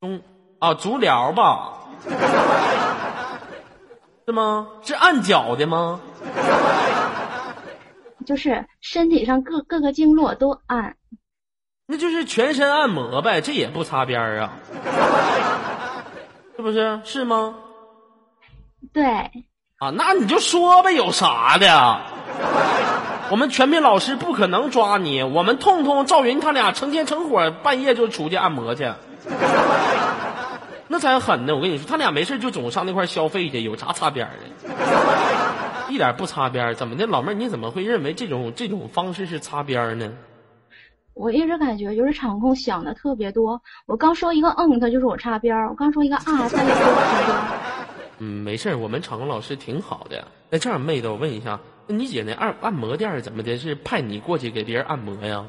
[0.00, 0.20] 中
[0.60, 1.85] 啊，足疗吧？
[4.26, 4.68] 是吗？
[4.82, 6.00] 是按脚的吗？
[8.26, 10.96] 就是身体上各各个经络都按。
[11.86, 14.52] 那就是全身按摩呗，这也不擦边儿啊，
[16.56, 17.00] 是不是？
[17.04, 17.54] 是吗？
[18.92, 19.04] 对，
[19.78, 22.00] 啊，那你就说呗，有啥的？
[23.30, 28.92] 我们全民老师不可能抓你，我们痛痛、赵云他俩成天成伙，半夜就出去按摩去，
[30.88, 31.54] 那才狠呢！
[31.54, 34.74] 我跟你说，他俩没事就总上那块消费去，有啥擦边儿的？
[35.92, 37.34] 一点不擦边儿，怎么的，老妹儿？
[37.34, 40.12] 你怎么会认为这种这种方式是擦边儿呢？
[41.14, 43.62] 我一直感觉就是场控想的特别多。
[43.86, 47.36] 我刚说一个嗯，他就是我擦边儿；我刚说一个啊，他就是我擦边。
[48.18, 50.26] 嗯，没事儿，我们场控老师挺好的。
[50.50, 53.56] 那这样，妹子，我问一下，那你姐那按按摩店儿怎么的？
[53.58, 55.44] 是派你过去给别人按摩呀？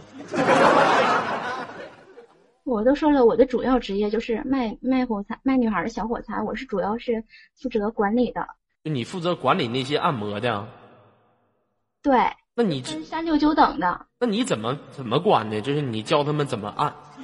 [2.68, 6.42] 我都说了，我的主要职业就是卖卖火柴，卖女孩的小火柴。
[6.42, 7.24] 我是主要是
[7.56, 8.46] 负责管理的。
[8.84, 10.68] 就你负责管理那些按摩的？
[12.04, 12.20] 对，
[12.56, 14.08] 那你分三六九等的。
[14.20, 15.62] 那你怎么怎么管呢？
[15.62, 16.94] 就是你教他们怎么按？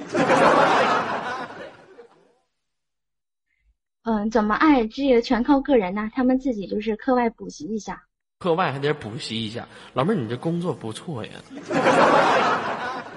[4.04, 8.02] 嗯，怎么按这个全靠个人呐，他们自己就是课外补习一下。
[8.38, 9.68] 课外还得补习一下。
[9.92, 11.32] 老妹儿，你这工作不错呀。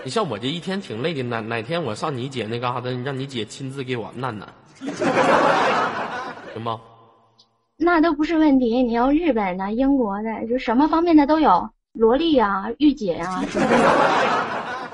[0.07, 4.47] 你像我这一天挺累的，哪哪天我上你姐那嘎达，让你姐亲自给我按按，
[6.55, 6.79] 行吗？
[7.75, 13.77] 那都不是问题，你要日本的、英国的，就什么方面的都有，萝莉啊、御姐啊什么的。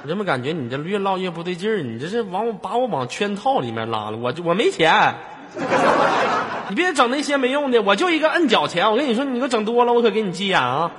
[0.02, 1.84] 我怎么感觉你这越唠越不对劲儿？
[1.84, 4.17] 你这是往我把我往圈套里面拉了？
[4.17, 5.13] 我我没钱，
[6.69, 8.89] 你别整那些没用的，我就一个摁脚钱。
[8.89, 10.89] 我跟你说，你给我整多了，我可给你急眼啊！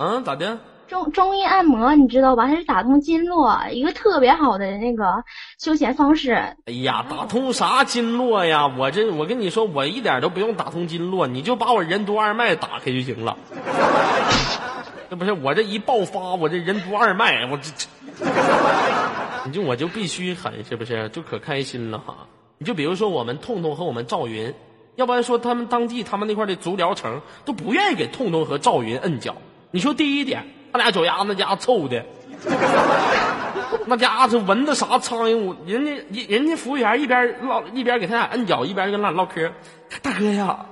[0.00, 0.58] 嗯，咋的？
[0.88, 2.46] 中中医按摩你知道吧？
[2.46, 5.24] 它是打通经络，一个特别好的那个
[5.58, 6.32] 休闲方式。
[6.66, 8.66] 哎呀，打通啥经络呀？
[8.78, 13.36] 我这我跟你说，我一点都不用打通经络，你就把我任督二脉打开就行了。
[15.08, 18.26] 这不是我这一爆发，我这任督二脉，我这这，
[19.46, 21.08] 你就我就必须狠，是不是？
[21.10, 22.14] 就可开心了哈。
[22.58, 24.54] 你就比如说我们痛痛和我们赵云，
[24.96, 29.34] 要不然说他们当地他们那块的足疗城都不愿意给痛痛和赵云摁脚。
[29.70, 30.44] 你说第一点，
[30.74, 32.04] 他俩脚丫子 那家伙臭的，
[33.86, 39.52] 那家伙蚊子啥苍蝇，我人家人人家服务员一边唠一边给他俩摁脚，一边跟他俩唠嗑。
[40.02, 40.66] 大哥呀，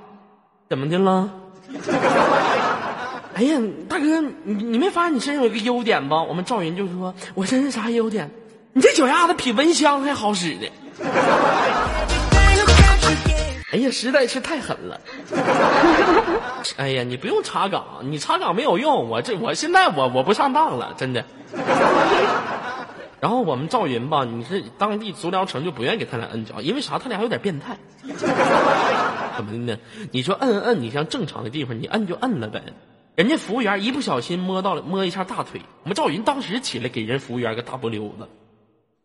[0.69, 1.31] 怎么的了？
[3.35, 6.21] 哎呀，大哥，你你没发现你身上有一个优点吗？
[6.21, 8.29] 我们赵云就说，我身上啥优点？
[8.73, 10.69] 你这脚丫子比蚊香还好使的。
[13.73, 15.01] 哎呀，实在是太狠了！
[16.77, 19.09] 哎呀，你不用查岗，你查岗没有用。
[19.09, 21.25] 我这我现在我我不上当了，真的。
[23.19, 26.99] 然后我们赵云吧，你是当地足疗城就不愿意给他俩摁脚，因为啥？
[26.99, 27.75] 他俩有点变态。
[29.37, 29.79] 怎么的呢？
[30.11, 32.61] 你说摁摁，你像正常的地方，你摁就摁了呗。
[33.15, 38.29] 人家服务员一不小心摸到了摸一下大腿，我们赵云当时起来给人服务员个大波溜子。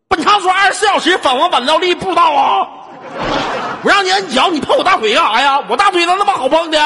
[0.09, 2.67] 本场所二十四小时反光板料力不知道啊？
[3.81, 5.63] 我让你摁脚，你碰我大腿干啥呀？
[5.69, 6.77] 我大腿能那么好碰的？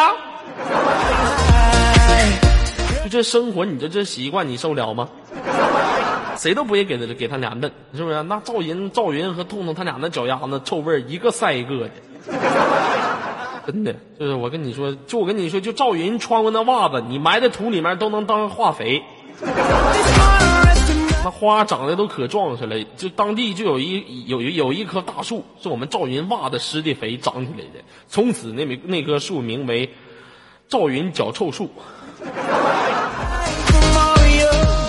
[3.04, 5.10] 就这生活，你这这习惯，你受了吗？
[6.38, 8.22] 谁都不会给他给他俩摁，是不是？
[8.24, 11.90] 那赵云、赵云和痛痛他俩那脚丫子臭味儿一个赛一个的，
[13.66, 19.04] 真的就是我跟你说，就我跟你说，就赵云穿过那袜子，你埋在土里面都能当化肥。
[21.24, 29.90] 那花长得都可壮实了，就当地就有一有有一棵大树，是我们赵云袜子施的肥长起来的，从此那名那棵树名为
[30.68, 31.70] 赵云脚臭树。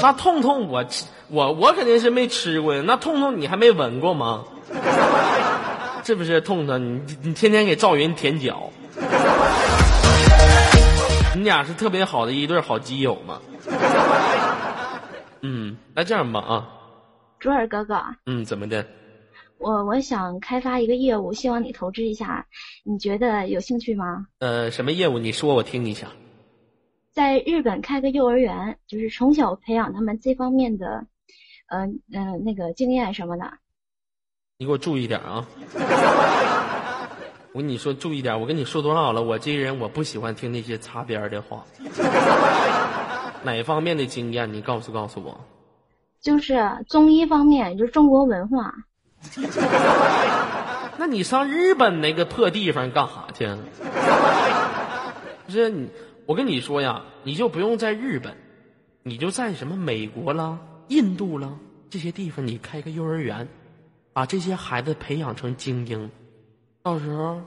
[0.03, 0.85] 那痛痛我
[1.28, 4.45] 我我肯定是没吃过呀，那痛痛你还没闻过吗？
[6.05, 6.97] 是不是痛痛？
[7.07, 8.70] 你你天天给赵云舔脚，
[11.37, 13.39] 你俩是特别好的一对好基友嘛？
[15.41, 16.68] 嗯，那这样吧啊，
[17.38, 18.84] 卓尔哥哥，嗯，怎么的？
[19.59, 22.47] 我我想开发一个业务，希望你投资一下，
[22.82, 24.26] 你觉得有兴趣吗？
[24.40, 25.18] 呃，什么业务？
[25.18, 26.09] 你说我听一下。
[27.12, 31.07] 在日本开个幼儿园，就是从小培养他们这方面的，
[31.68, 33.53] 嗯、嗯、那个经验什么的。
[34.59, 35.47] 你给我注意点啊！
[37.55, 39.22] 我跟你说注意点，我跟你说多少了？
[39.22, 41.64] 我这人我不喜欢听那些擦边儿的话。
[43.45, 44.53] 哪方面的经验？
[44.53, 45.40] 你告诉告诉我。
[46.25, 46.59] 就是
[46.89, 48.75] 中医方面，就是中国文化。
[50.97, 53.47] 那你上日本那个破地方干啥去？
[55.45, 55.91] 不是你，
[56.25, 58.35] 我跟你说呀，你就不用在日本，
[59.03, 60.59] 你就在什么美国啦、
[60.89, 61.53] 印度啦
[61.91, 63.47] 这些地方，你开个幼儿园，
[64.14, 66.11] 把这些孩子培养成精英，
[66.83, 67.43] 到时候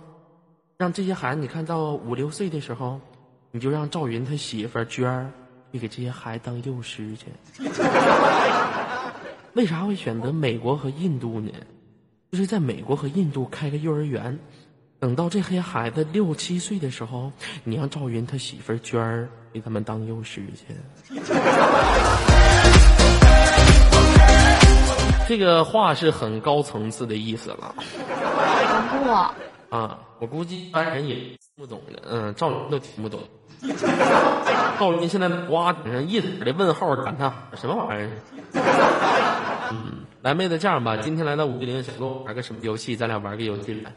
[0.78, 3.02] 让这些孩子，你看到五六岁的时候，
[3.50, 5.32] 你就让赵云他媳妇娟儿
[5.72, 7.26] 你给这些孩子当幼师去。
[9.54, 11.52] 为啥会选择美国和印度呢？
[12.32, 14.38] 就是在美国和印度开个幼儿园，
[15.00, 17.32] 等到这些孩子六七岁的时候，
[17.64, 20.76] 你让赵云他媳妇娟儿给他们当幼师去。
[25.28, 27.76] 这个话是很高层次的意思了
[28.92, 29.10] 不，
[29.70, 30.00] 啊！
[30.20, 33.20] 我估计一般人也听不懂的，嗯，赵云都听不懂。
[34.80, 38.12] 赵云现在哇顶上一嘴的问号感叹什么玩意儿？
[39.72, 42.96] 嗯，来妹子这样吧，今天来到五一零，想跟我玩个什么游戏？
[42.96, 43.92] 咱俩玩个游戏来。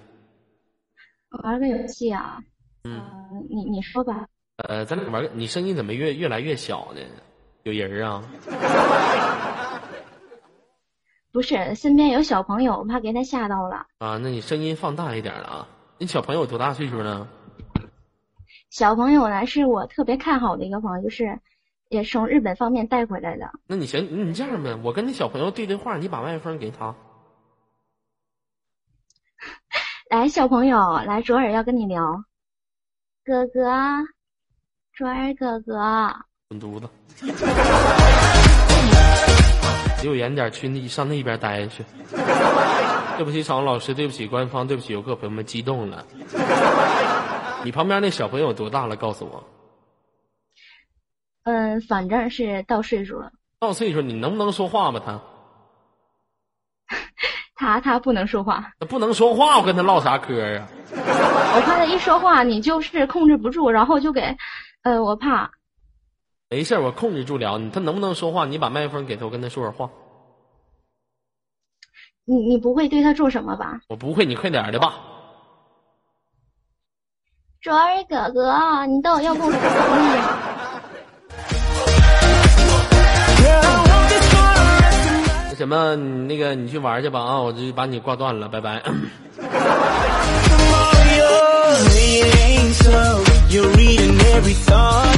[1.44, 2.38] 玩个游戏啊。
[2.84, 3.00] 嗯，
[3.48, 4.26] 你你说吧。
[4.68, 7.00] 呃，咱俩玩个，你声音怎么越越来越小呢？
[7.62, 8.22] 有人啊？
[11.32, 13.86] 不是，身边有小朋友，我怕给他吓到了。
[13.98, 15.68] 啊，那你声音放大一点了啊！
[15.98, 17.28] 你小朋友多大岁数呢？
[18.70, 21.38] 小朋友呢，是我特别看好的一个朋友，就是
[21.88, 23.52] 也是从日本方面带回来的。
[23.66, 26.94] 那你行，你这样呗，我跟你小朋友对对话，你把麦克风给他。
[30.10, 32.24] 来，小朋友，来，卓尔要跟你聊。
[33.24, 33.70] 哥哥，
[34.92, 36.12] 卓尔哥哥，
[36.48, 36.88] 滚犊子！
[40.02, 41.84] 离我远点，去那上那边待去。
[43.16, 46.04] 对不起，场老师，对不起，官方，对不起，游客朋友们，激动了。
[47.64, 48.96] 你旁边那小朋友多大了？
[48.96, 49.44] 告诉我。
[51.44, 53.30] 嗯，反正是到岁数了。
[53.58, 55.02] 到岁数，你能不能说话吧？
[55.04, 55.20] 他
[57.54, 60.66] 他他不能说话，他不能说话，我跟他唠啥嗑啊？
[60.92, 64.34] 我怕他一说话，你就是控制不住，然后就给，
[64.82, 65.50] 呃，我怕。
[66.52, 67.60] 没事，我控制住了。
[67.72, 68.44] 他能不能说话？
[68.44, 69.88] 你把麦克风给他，我跟他说会话。
[72.24, 73.82] 你你不会对他做什么吧？
[73.88, 74.96] 我不会，你快点的吧。
[77.60, 79.70] 卓儿哥哥，你到底要跟我说什么？
[85.50, 87.38] 那什么，你那个你去玩去吧啊！
[87.38, 88.82] 我就把你挂断了，拜拜。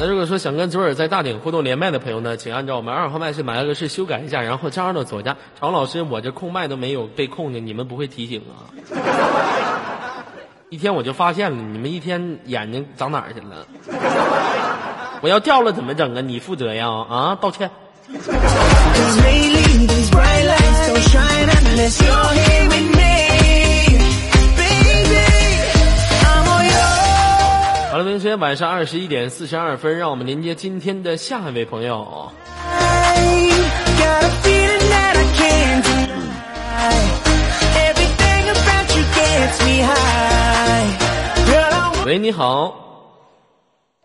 [0.00, 5.36] 那如果说想跟左耳在大顶互动连麦的朋友呢，请按照我们二号麦是马格式修改一下，然后加上到左家。
[5.60, 8.72] 常老师，我这控麦都没有被控的，你们不会提醒啊？
[10.70, 13.66] 一天我就发现了，你们一天眼睛长哪儿去了？
[15.20, 16.20] 我要掉了怎么整啊？
[16.20, 16.88] 你负责呀？
[16.88, 17.70] 啊，道歉。
[27.92, 32.32] 好了，同学，晚上二十一点四十二分，让我们连接今天的下一位朋友。
[42.06, 42.74] 喂，你好。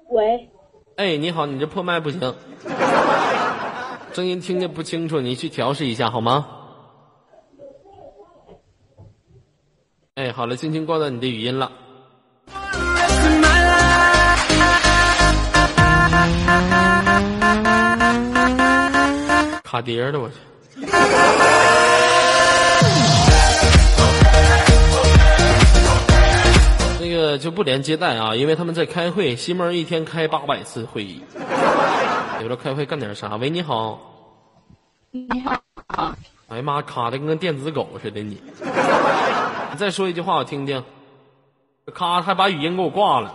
[0.10, 0.50] 喂，
[0.98, 2.36] 哎，你好，你这破麦不行，
[4.12, 6.46] 声音听着不清楚，你去调试一下好吗？
[10.16, 11.72] 哎，好了，轻轻挂断你的语音了。
[19.78, 20.36] 卡碟的，我去。
[26.99, 29.36] 那个就不连接带啊，因为他们在开会。
[29.36, 31.21] 西门一天开八百次会议，
[32.41, 33.36] 有了开会干点啥？
[33.36, 33.99] 喂，你好。
[35.11, 35.28] 你
[35.88, 36.15] 好，
[36.47, 38.41] 哎呀妈，卡的跟个电子狗似的你。
[39.71, 40.84] 你再说一句话我听听。
[41.93, 43.32] 咔，还把语音给我挂了。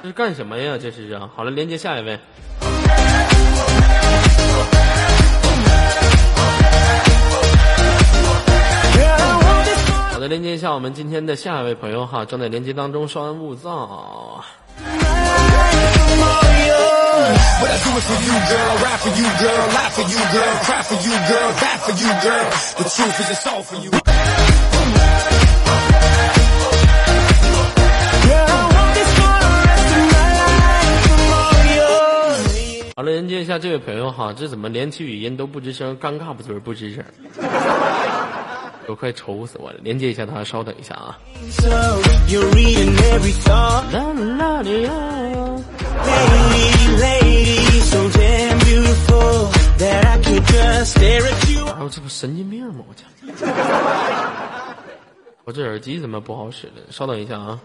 [0.00, 0.78] 这是干什么呀？
[0.80, 1.28] 这是啊。
[1.34, 2.20] 好了，连接下一位。
[10.28, 13.86] 连接一下我们今天的下一位朋友哈正在连接当中稍安勿躁
[32.96, 37.04] 好了连接一下这位朋友哈这怎么连起语音都不吱声尴尬不嘴不吱声？
[38.86, 41.18] 都快愁死我了连接一下他稍等一下啊
[51.66, 53.06] 然后这不神经病吗我讲
[55.44, 57.60] 我这耳机怎么不好使了稍等一下啊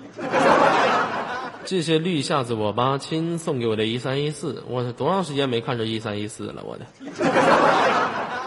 [1.66, 6.86] 谢谢绿下子我吧亲送给我的一三一四我多长时间没看着一三一四了我的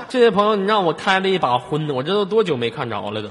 [0.09, 3.28] 这位朋友，你让我开了一把荤的，我这都多久没看着了都。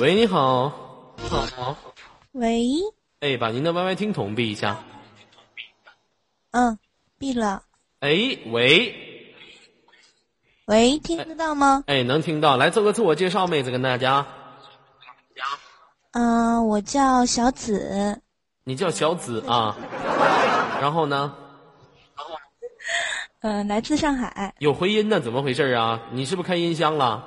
[0.00, 0.70] 喂，你好。
[1.28, 1.46] 好。
[1.56, 1.76] 好
[2.32, 2.68] 喂。
[3.20, 4.78] 哎，把您的 YY 听筒闭一下。
[6.52, 6.78] 嗯，
[7.18, 7.62] 闭了。
[8.00, 8.94] 哎，喂。
[10.66, 11.84] 喂，听得到吗？
[11.86, 12.56] 哎，能听到。
[12.56, 14.26] 来做个自我介绍，妹子跟大家。
[16.14, 18.20] 嗯、我叫小紫，
[18.62, 19.76] 你叫小紫啊。
[20.80, 21.34] 然后呢？
[23.40, 26.00] 嗯、 来自上海，有回音呢，怎么回事啊？
[26.12, 27.22] 你是不是开音箱了？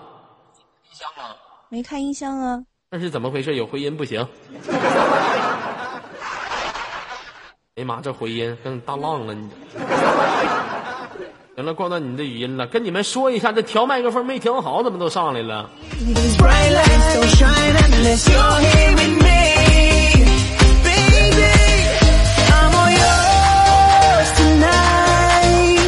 [1.70, 2.64] 没开音箱啊。
[2.90, 3.56] 那是怎么回事？
[3.56, 4.26] 有回音不行。
[7.76, 9.50] 哎呀妈，这回音跟大浪了你。
[11.58, 12.68] 行了，挂断你的语音了。
[12.68, 15.68] 跟你们说一下，这调麦克风没调好，怎么都上来了.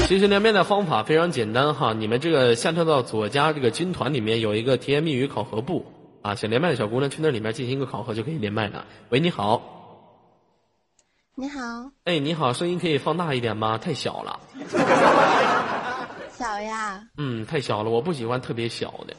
[0.07, 5.86] 其实连麦的方法非常简单哈，你们这个下跳到左家这个军团里面有一个甜言蜜语考核部
[6.24, 8.86] 啊，想连麦的小姑娘去那里面进行一个考核就可以连麦了。
[9.09, 9.78] 喂，你好，
[11.40, 13.78] 你好，哎，你好，声音可以放大一点吗？
[13.78, 14.38] 太小了，
[16.38, 19.16] 小呀，嗯，太小了，我不喜欢特别小的。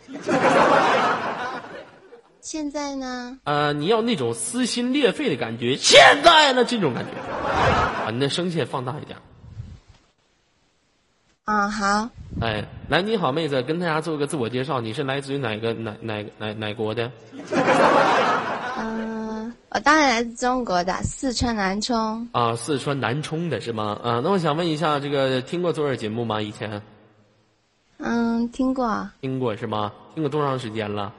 [2.43, 3.39] 现在呢？
[3.45, 7.12] 呃，你要那种撕心裂肺的感觉，现在呢这种感觉，
[8.05, 9.18] 把你的声线放大一点。
[11.45, 12.11] 啊，好，
[12.43, 17.11] 哎，来，你好，妹子，跟大家做个自我介绍，你是来自于哪个哪哪哪哪国的？
[18.77, 19.20] 嗯、
[19.73, 23.97] 我当然来自中国的四川南充，啊，四川南充的是吗？
[24.03, 26.43] 啊，那我想问一下，这个听过左耳节目吗？
[26.43, 26.83] 以前
[27.99, 29.93] 嗯，听过，听过是吗？
[30.14, 31.12] 听过多长时间了？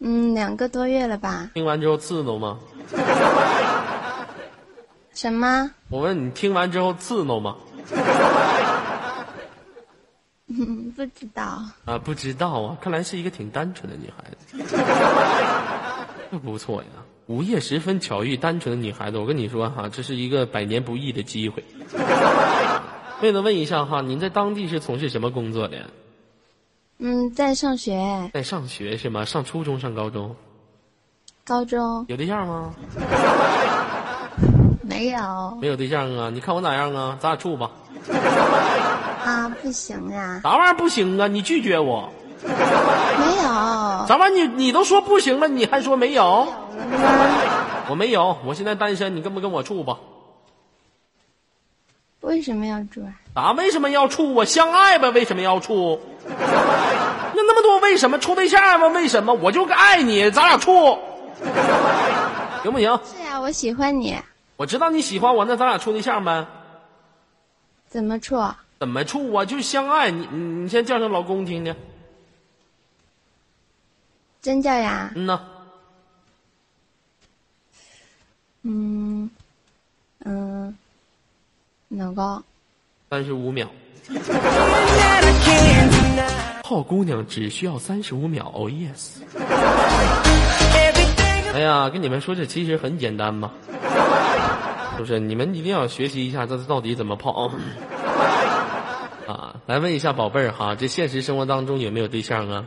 [0.00, 1.50] 嗯，两个多月了吧？
[1.54, 2.58] 听完之后刺挠吗？
[5.14, 5.70] 什么？
[5.88, 7.56] 我问你，听完之后刺挠吗？
[10.48, 11.62] 嗯， 不知道。
[11.86, 14.58] 啊，不知道啊，看来是一个挺单纯的女孩子，
[16.44, 16.88] 不错呀。
[17.26, 21.64] 午夜时分巧遇单纯的女孩子，我跟你说哈，这是一个百年不易的机会。
[23.20, 25.90] 为了问一下哈，您在当地是从事什么工作的？
[26.98, 29.24] 嗯，在上学，在上学是吗？
[29.24, 30.36] 上初中、上高中？
[31.44, 32.74] 高中有对象吗？
[34.82, 36.30] 没有没有对象啊？
[36.30, 37.18] 你看我咋样啊？
[37.20, 37.72] 咱俩处吧？
[39.24, 41.26] 啊，不行呀，啥玩意儿不行啊？
[41.26, 42.08] 你拒绝我？
[44.06, 44.46] 没有，啥玩意儿？
[44.46, 46.46] 你你都说不行了，你还说没有？
[47.88, 49.98] 我没有，我现在单身，你跟不跟我处吧？
[52.20, 53.12] 为什么要处啊？
[53.34, 54.44] 咋为什么要处我？
[54.44, 56.00] 相爱吧，为什么要处？
[56.28, 58.18] 那那么多为什么？
[58.18, 58.88] 处对象吗？
[58.88, 59.32] 为什么？
[59.34, 60.98] 我就爱你，咱俩处，
[62.62, 62.98] 行不行？
[63.04, 64.16] 是呀，我喜欢你，
[64.56, 66.44] 我知道你喜欢我，那咱俩处对象呗？
[67.88, 68.36] 怎么处？
[68.80, 69.44] 怎么处啊？
[69.44, 71.74] 就相爱，你你你先叫声老公听听。
[74.46, 75.10] 真叫呀？
[75.16, 75.40] 嗯呐，
[78.62, 79.28] 嗯
[80.24, 80.72] 嗯，
[81.88, 82.40] 老公，
[83.10, 83.68] 三十五秒。
[86.62, 88.48] 泡姑娘只需要三十五秒。
[88.54, 89.16] 哦 yes。
[91.52, 93.50] 哎呀，跟你们说这其实很简单嘛，
[94.94, 95.18] 是不是？
[95.18, 97.50] 你们一定要学习一下这到底怎么泡
[99.26, 99.56] 啊！
[99.66, 102.64] 来问一下宝贝儿哈，这现实生活当中有没有对象啊？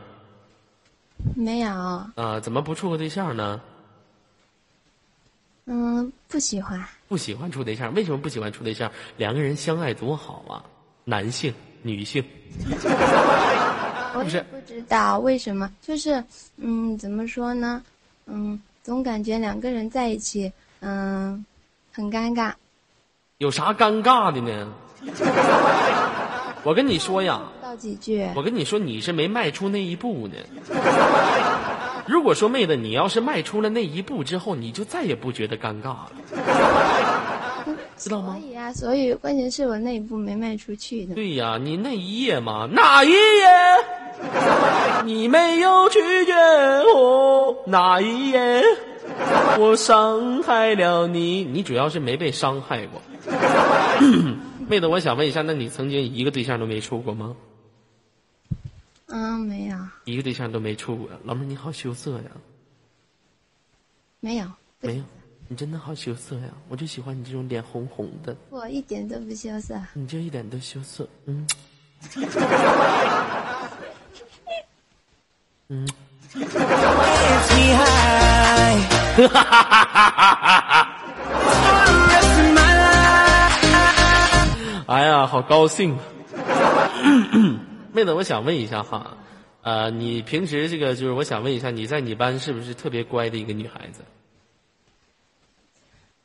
[1.35, 1.69] 没有，
[2.15, 3.59] 啊，怎么不处个对象呢？
[5.65, 6.83] 嗯，不喜欢。
[7.07, 8.91] 不喜欢处对象，为什么不喜欢处对象？
[9.17, 10.63] 两个人相爱多好啊，
[11.03, 11.53] 男性、
[11.83, 12.23] 女性，
[12.79, 12.87] 是
[14.15, 16.23] 我也不知道为什么，就是
[16.57, 17.83] 嗯，怎么说呢？
[18.25, 21.45] 嗯，总感觉两个人在一起，嗯，
[21.91, 22.53] 很尴尬。
[23.37, 24.73] 有啥尴尬的呢？
[26.63, 30.33] 我跟你说呀，道几句，我跟你说，你是没迈出那一步呢。
[32.07, 36.11] 如果说妹子，你要是迈出了那一步之后，你就再也不觉得尴尬了，
[37.95, 38.49] 知道吗所？
[38.49, 41.13] 以啊，所以关键是我那一步没迈出去的。
[41.13, 43.47] 对呀，你那一夜嘛，哪一夜？
[45.05, 46.33] 你没有拒绝
[46.95, 48.63] 我，哪一夜？
[49.59, 52.99] 我伤害了你，你主要是没被伤害过。
[54.67, 57.35] 妹子，我想问一下，那你曾经一个对象都没处过吗？
[59.09, 62.29] 嗯，没有，一个对象都没处过，老妹儿你好羞涩呀。
[64.19, 64.45] 没有，
[64.81, 65.03] 没有，
[65.47, 66.49] 你真的好羞涩呀！
[66.69, 69.81] 我就喜欢你这种脸红红的，我一点都不羞涩。
[69.93, 71.47] 你就一点都羞涩，嗯。
[75.69, 75.87] 嗯，
[84.87, 85.99] 哎呀，好高兴啊！
[87.99, 89.17] 妹子，我想问一下哈，
[89.61, 94.01] 呃，你平时这个就是我想问一下，你在你班是不是特别乖的一个女孩子？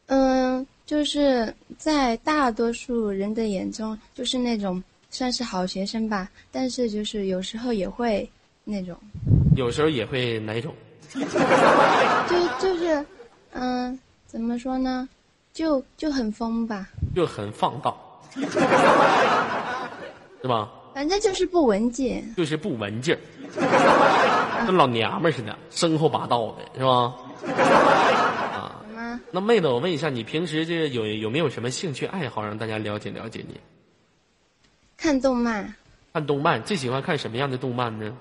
[0.06, 8.28] 嗯，就是在大多数人的眼中，就是那种算是好学生吧，但是就是有时候也会
[8.62, 8.96] 那种，
[9.56, 10.72] 有时候也会哪种？
[11.10, 11.18] 就
[12.60, 13.04] 就是，
[13.52, 15.08] 嗯，怎么说呢，
[15.52, 17.96] 就就很疯吧，就很放荡，
[20.40, 20.70] 是吧？
[20.94, 22.34] 反正就是不文静。
[22.36, 23.18] 就是不文静儿，
[24.66, 27.14] 跟老娘们儿似的，生后霸道的，是吧？
[28.96, 29.20] 啊？
[29.30, 33.60] 那妹子，我问一下，你平时这个有有没有什么兴趣爱好，让大家了解了解你？
[34.96, 35.74] 看动漫
[36.12, 38.16] 看动漫，最喜欢看什么样的动漫呢？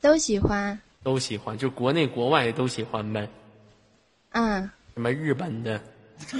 [0.00, 3.28] 都喜欢，都喜欢，就国内国外都喜欢呗。
[4.30, 5.80] 嗯，什么日本的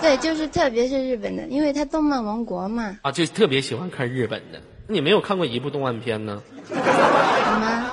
[0.00, 2.98] 对，就是特别是日本的，因为它动漫王国嘛。
[3.02, 4.60] 啊，就特别喜欢看日本的。
[4.86, 6.42] 你没有看过一部动漫片呢？
[6.66, 7.90] 什么？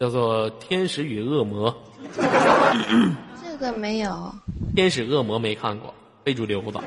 [0.00, 1.70] 叫做《天使与恶魔》。
[3.42, 4.34] 这个没有。
[4.74, 5.92] 天使恶魔没看过，
[6.24, 6.82] 非主流吧？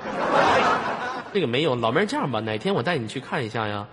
[1.34, 3.88] 这个没有，老妹儿这样吧，哪天我带你去看一下呀？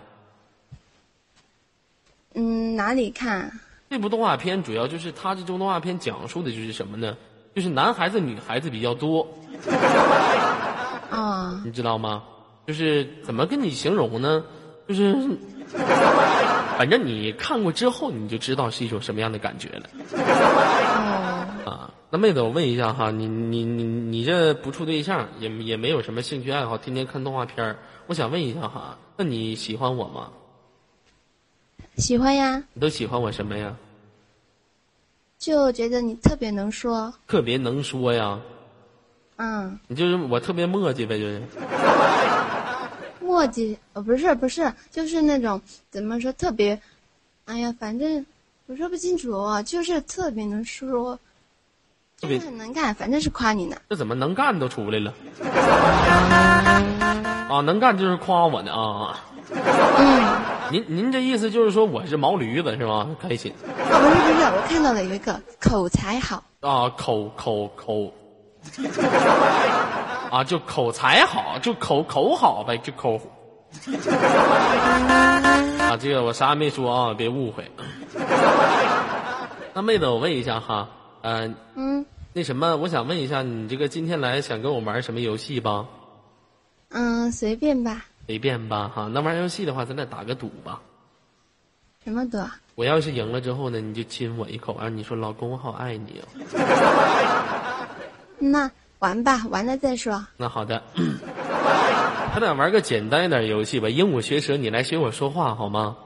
[2.35, 3.51] 嗯，哪里看？
[3.91, 7.17] 这部动画片主要就是它这部动画片讲述的就是什么呢？
[7.55, 9.27] 就是男孩子女孩子比较多，
[11.11, 12.23] 哦， 你知道吗？
[12.67, 14.43] 就是怎么跟你形容呢？
[14.89, 15.15] 就是，
[16.79, 19.89] 反正你看过之后，你就知道是一种什么样的感觉了
[21.65, 21.91] 哦，啊。
[22.11, 27.77] 那妹子，我问一下哈，你你你你这不处对象，也也没有什么兴趣爱好，天天看动画片儿
[28.07, 30.29] 我想问一下哈，那你喜欢我吗？
[31.97, 33.77] 喜欢呀，你都喜欢我什么呀？
[35.39, 37.13] 就觉得你特别能说。
[37.27, 38.39] 特别能说呀，
[39.37, 41.43] 嗯，你就是我特别磨叽呗，就是。
[43.21, 45.61] 墨迹，呃，不是不是，就是那种
[45.91, 46.81] 怎么说特别，
[47.47, 48.25] 哎呀，反正
[48.67, 51.19] 我说不清楚哦，就是特别能说，
[52.21, 53.77] 特别真的很能干，反正是夸你呢。
[53.89, 55.15] 这怎么能干都出来了？
[57.49, 59.25] 啊，能干就是夸我呢啊！
[59.51, 60.45] 嗯，
[60.75, 63.15] 您您这意思就是说我是毛驴子是吗？
[63.23, 68.13] 开心哦，不是不是，我看到了有一个口才好，啊，口口口
[70.33, 73.21] 啊，就口才好，就口口好呗，就口
[75.79, 77.71] 啊，这个我啥也没说啊，别误会。
[79.75, 80.89] 那妹子，我问一下哈，
[81.23, 85.87] 呃，嗯那什么，我想问一下，你这个今天来想跟我玩什么游戏吧？
[86.89, 89.11] 嗯，随便吧，随便吧哈。
[89.13, 90.81] 那玩游戏的话，咱俩打个赌吧。
[92.05, 92.39] 什么赌？
[92.75, 97.87] 我要是赢了之后呢，你就亲我一口，然后你说老公我好爱你哦。
[98.39, 100.27] 那玩吧，玩了再说。
[100.37, 100.83] 那好的，
[102.35, 105.97] 咱俩玩个简单一点游戏吧，鹦鹉学舌，你来学我说话好吗？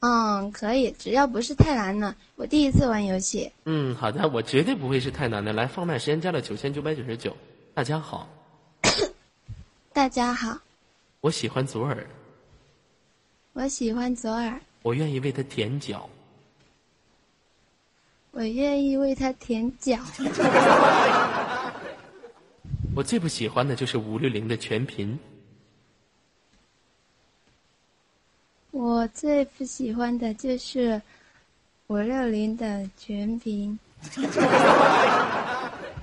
[0.00, 2.14] 嗯，可以，只要不是太难的。
[2.36, 3.50] 我第一次玩游戏。
[3.64, 5.52] 嗯，好的，我绝对不会是太难的。
[5.52, 7.36] 来，放慢时间加了九千九百九十九。
[7.74, 8.28] 大家好，
[9.96, 10.58] 大家好，
[11.22, 12.06] 我喜欢左耳，
[13.54, 16.06] 我喜欢左耳，我愿意为他舔脚。
[18.32, 19.96] 我愿意为他舔脚。
[22.94, 25.18] 我最不喜欢的就是五六零的全屏。
[28.72, 31.00] 我最不喜欢的就是
[31.86, 33.78] 五六零的全屏。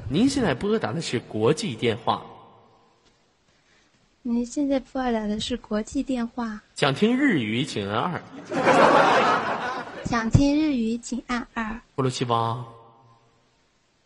[0.09, 2.25] 您现在拨打的是国际电话，
[4.25, 8.21] 您现在拨打的是国际电话，想听日语请按二，
[10.07, 11.77] 想听日语请按二。
[11.93, 12.65] 布鲁奇巴，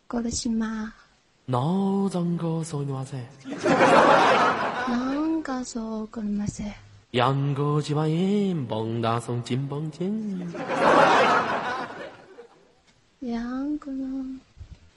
[0.08, 0.92] 过了去吗？
[1.46, 3.16] 脑脏哥说你话噻，
[4.90, 6.48] 能告诉我过了吗？
[6.48, 6.64] 噻？
[7.12, 10.12] 杨哥几把烟，蹦大送金蹦尖。
[13.20, 14.40] 两个呢？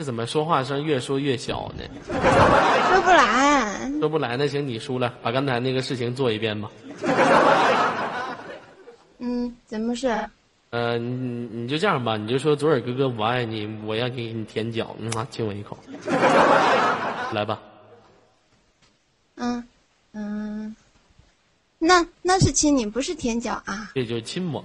[0.00, 1.84] 这怎么说话声越说越小呢？
[2.08, 3.90] 说不来。
[4.00, 6.70] 说不来，那行你输了，把刚才那个事情做一遍吧。
[9.18, 10.08] 嗯，怎么是？
[10.70, 15.76] 呃，你你就这样吧，你就说左耳哥哥我爱你，我要给你舔脚，嗯啊，亲我一口，
[17.34, 17.60] 来吧。
[19.34, 19.62] 嗯
[20.12, 20.74] 嗯，
[21.78, 23.90] 那那是亲你，不是舔脚啊。
[23.94, 24.64] 这就是亲我。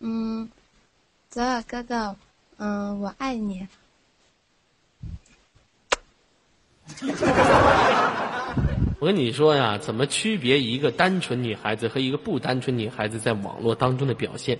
[0.00, 0.50] 嗯，
[1.30, 2.16] 左耳哥哥，
[2.62, 3.66] 嗯，我爱你。
[9.00, 14.58] 我跟你说呀，怎么区别一个单纯女孩子和一个不单纯女孩子在网络当中的表现？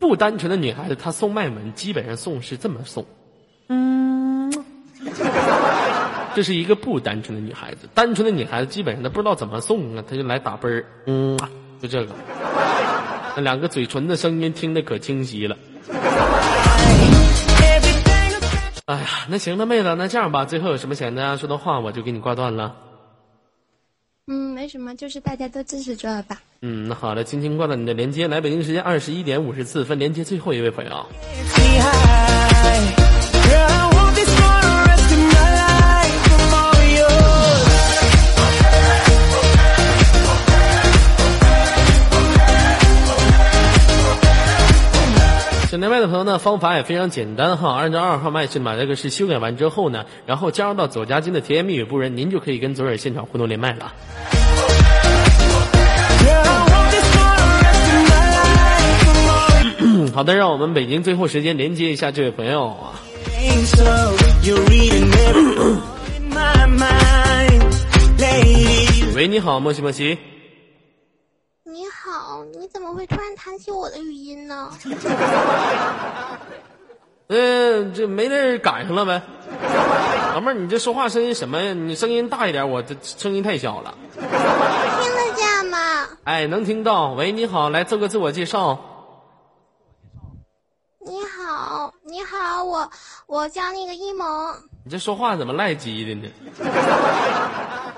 [0.00, 3.06] 不单纯的女孩子，她送卖门，基本上送是这么送，
[3.68, 4.52] 嗯，
[6.34, 7.88] 这是一个不单纯的女孩子。
[7.94, 11.38] 单纯的女孩子基本上她不知道怎么送啊，她就来打啵儿，嗯，
[11.80, 12.12] 就这个，
[13.36, 15.56] 那两个嘴唇的声音听得可清晰了。
[18.90, 22.74] 哎呀，那行了，妹子，那这样吧，最后有什么想跟大家说的话，我就给你挂断了。
[24.26, 26.42] 嗯，没什么，就是大家都支持卓尔吧。
[26.60, 28.26] 嗯，那好的，轻轻挂断你的连接。
[28.26, 31.06] 来，北京时间二十一点五十四分，连接最后一位朋友。
[45.70, 53.92] 想连麦的朋友呢，方法也非常简单哈，按照二号麦序把这个是修改完之后呢，然后加入到左家军的甜言蜜语部人，您就可以跟左耳现场互动连麦了。
[60.12, 62.98] 好的，让我们北京最后时间连接一下这位朋友啊。
[69.14, 70.18] 喂，你好，莫西莫西。
[72.72, 74.70] 怎么会突然弹起我的语音呢？
[77.28, 79.22] 嗯、 这没地儿赶上了呗。
[80.34, 81.72] 老妹儿，你这说话声音什么呀？
[81.72, 83.92] 你声音大一点，我这声音太小了。
[84.14, 86.06] 听得见吗？
[86.24, 87.12] 哎，能听到。
[87.12, 88.78] 喂，你好，来做个自我介绍。
[91.00, 92.88] 你好，你好，我
[93.26, 94.54] 我叫那个一萌，
[94.84, 96.28] 你这说话怎么赖叽的呢？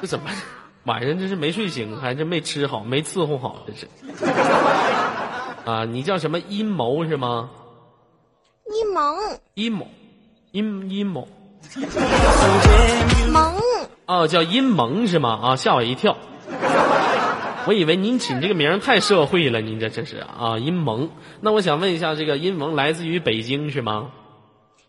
[0.00, 0.30] 这怎么
[0.84, 3.64] 晚上这是没睡醒，还是没吃好，没伺候好？
[3.66, 3.86] 这是
[5.64, 7.50] 啊，你叫什么阴谋是吗？
[8.66, 9.00] 阴谋
[9.54, 9.86] 阴谋，
[10.50, 11.28] 阴阴谋
[13.30, 13.54] 萌，
[14.06, 15.38] 哦，叫阴谋是吗？
[15.42, 16.16] 啊，吓我一跳。
[17.64, 21.08] 我以为您起这个名太社会了，您这这是啊，阴谋。
[21.40, 24.10] 那我想问一下，这个阴谋来自于北京是吗？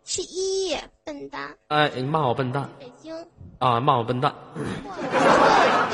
[0.06, 0.76] 是一
[1.06, 3.14] 笨蛋，哎，你骂我笨蛋北京，
[3.64, 4.61] 啊，骂我笨蛋对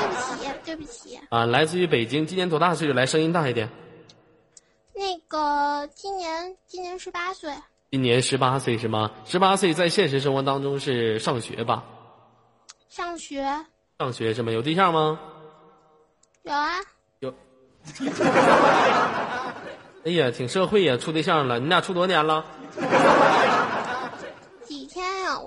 [0.07, 2.93] 不起，对不起，啊，来自于北京，今年多大岁数？
[2.93, 3.69] 来，声音大一点。
[4.95, 7.53] 那个今年今年十八岁，
[7.91, 9.11] 今年十八岁是吗？
[9.23, 11.83] 十八岁在现实生活当中是上学吧？
[12.89, 13.47] 上学
[13.99, 14.51] 上学是吗？
[14.51, 15.19] 有对象吗？
[16.41, 16.71] 有啊，
[17.19, 17.31] 有。
[20.05, 21.59] 哎呀，挺社会呀，处对象了。
[21.59, 22.43] 你俩处多少年了？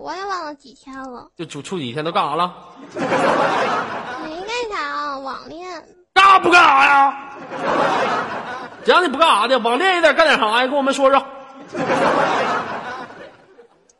[0.02, 2.52] 我也忘了几天了，就处处几天都干啥了？
[4.24, 5.64] 没干啥啊，网恋，
[6.12, 7.16] 干啥不干啥呀？
[8.84, 10.66] 只要你不干啥的，网恋也得干点啥呀？
[10.66, 11.24] 跟我们说说。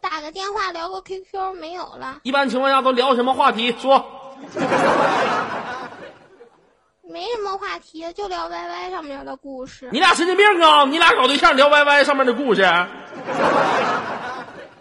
[0.01, 3.73] 打个电话聊个 QQ 没有了，一般情况下都聊什么话题？
[3.79, 4.05] 说。
[7.05, 9.89] 没什么话题，就聊 YY 上面的故事。
[9.93, 10.85] 你俩神经病啊！
[10.85, 12.63] 你俩搞对象聊 YY 上面的故事，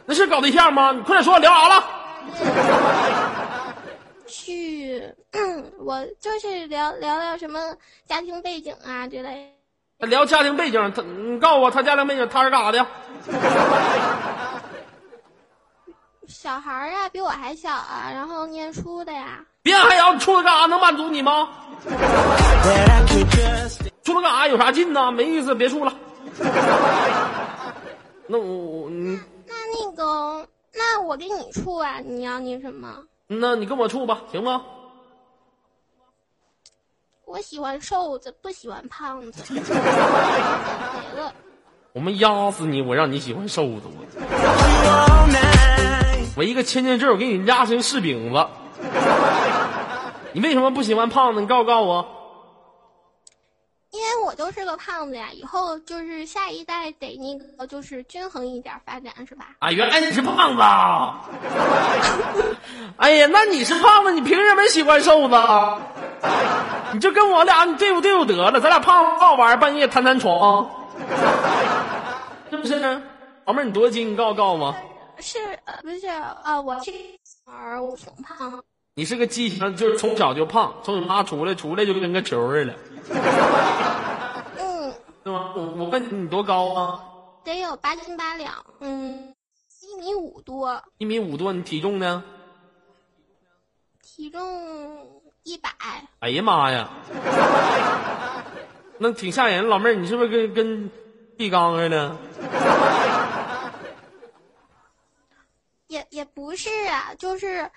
[0.06, 0.92] 那是搞对象吗？
[0.92, 1.84] 你快点说，聊啥了？
[4.28, 5.02] 去，
[5.80, 7.60] 我就是聊聊聊什么
[8.08, 9.54] 家庭背景啊之类。
[10.00, 12.86] 聊家庭背景，他你告诉我他家庭背景，他是干啥的？
[16.28, 19.40] 小孩儿呀，比我还小啊，然后念书的呀。
[19.62, 20.66] 别还要处了干啥？
[20.66, 21.50] 能满足你吗？
[24.04, 24.48] 处了干啥？
[24.48, 25.12] 有啥劲呢？
[25.12, 25.94] 没意思，别处了。
[28.28, 29.20] 那我我你
[29.74, 33.04] 那那个，那我跟你处啊，你要那什么？
[33.28, 34.64] 那你跟我处吧，行吗？
[37.26, 39.54] 我喜欢瘦子，不喜欢胖子。
[41.94, 42.82] 我们压死你！
[42.82, 44.06] 我让你喜欢瘦子，我
[46.38, 48.48] 我一个千斤坠，我给你压成柿饼子。
[50.34, 51.42] 你为什么不喜欢胖子？
[51.42, 52.21] 你告诉告诉我。
[54.42, 59.50] 因为我就是个胖子呀，以后就是下一代得那个就是均衡一点发展，是吧？
[59.60, 61.22] 啊，原来你是胖子啊！
[62.98, 65.36] 哎呀，那你是胖子，你凭什么喜欢瘦子？
[66.94, 70.68] 你就跟我俩你对付对付得了，咱俩胖好玩，半夜弹弹床，
[72.50, 72.80] 是不是？
[73.46, 74.12] 老妹儿，你多少斤？
[74.12, 74.76] 你告诉告诉我。
[75.20, 76.92] 是呃不是啊我是
[77.46, 78.60] 儿，我挺胖。
[78.96, 82.74] 你是个畸形，就是从小就胖，从你妈出来出来就跟个球似的，
[83.10, 83.22] 嗯，
[85.24, 85.54] 是吗？
[85.56, 87.04] 我我问你，你多高啊？
[87.44, 89.36] 得有八斤八两，嗯，
[89.82, 92.24] 一米五多，一米五多，你体重呢？
[94.02, 95.70] 体重一百。
[96.20, 96.90] 哎呀妈呀，
[98.98, 99.68] 那挺吓人。
[99.68, 100.92] 老妹儿，你是不是跟跟
[101.38, 102.18] 地缸似的？
[105.88, 107.70] 也也不是啊，就是，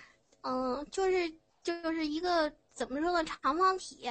[0.42, 1.32] 嗯、就是
[1.62, 4.08] 就是一个怎么说呢，长方体。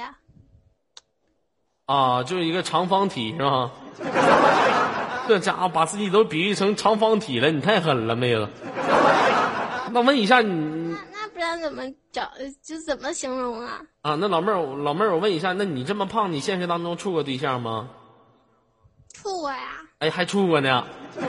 [1.86, 3.70] 啊，就是一个长方体是吧？
[5.28, 8.48] 这家伙把自己都比喻成长方体了，你太狠了，妹子。
[9.92, 10.50] 那问一下你
[10.90, 12.28] 那那不然怎么找
[12.62, 13.80] 就怎么形容啊？
[14.02, 14.14] 啊？
[14.16, 17.88] 那老妹儿，老妹儿，我问一下，那你这么胖，你现实当中处过对象吗？
[19.12, 19.82] 处过呀？
[20.00, 20.84] 哎，还处过呢？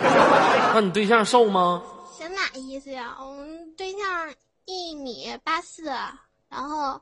[0.74, 1.84] 那你对象瘦吗？
[2.18, 3.16] 什么意思呀？
[3.20, 4.00] 我们对象
[4.66, 5.86] 一米八四，
[6.50, 7.00] 然后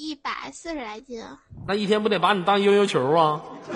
[0.00, 1.22] 一百四十来斤。
[1.68, 3.42] 那一天不得把你当悠悠球啊？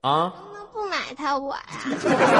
[0.00, 0.32] 啊？
[0.54, 1.62] 那不买他我呀？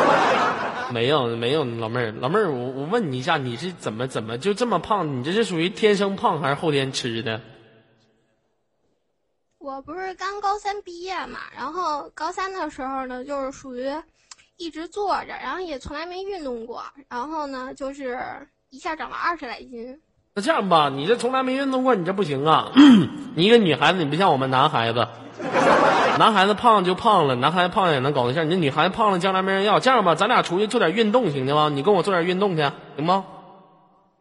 [0.94, 5.18] 没有没有，老妹儿，老妹儿，我我问你一下，你是怎么怎么就这么胖？
[5.18, 7.40] 你这是属于天生胖还是后天吃的？
[9.58, 13.92] 我不是刚高三毕业嘛，然后高三的时候呢，就是属于
[14.56, 19.98] 一直坐着，然后也从来没运动过，然后呢，就是一下长了二十来斤。
[20.34, 22.70] 那这样吧，你这从来没运动过，你这不行啊！
[23.34, 25.08] 你一个女孩子，你不像我们男孩子，
[26.20, 28.46] 男孩子胖就胖了，男孩子胖也能搞对象。
[28.46, 29.80] 你这女孩子胖了，将来没人要。
[29.80, 31.68] 这样吧，咱俩出去做点运动，行的吗？
[31.68, 32.62] 你跟我做点运动去，
[32.96, 33.24] 行吗？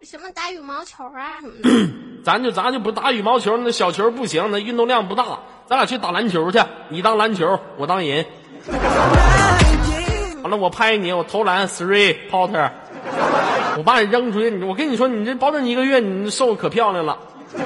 [0.01, 1.93] 什么打羽毛球啊什么的，
[2.25, 5.37] 咱就咱就不打羽毛球，那小球不行，那运动量不大。
[5.67, 8.25] 咱俩去打篮球去，你当篮球，我当人。
[10.41, 12.71] 完了，我拍你，我投篮，three potter，
[13.77, 14.49] 我把你扔出去。
[14.51, 17.17] 你我跟你说，你这保证一个月你瘦可漂亮了。
[17.53, 17.63] 那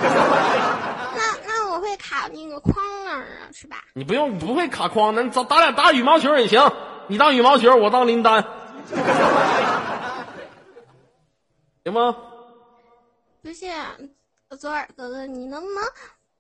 [1.46, 2.76] 那我会卡那个框
[3.06, 3.78] 那儿啊，是吧？
[3.94, 6.62] 你不用不会卡框的，咱咱俩打羽毛球也行。
[7.08, 8.44] 你当羽毛球，我当林丹，
[11.84, 12.16] 行吗？
[13.42, 13.66] 不是，
[14.58, 15.84] 左耳哥哥，你能不能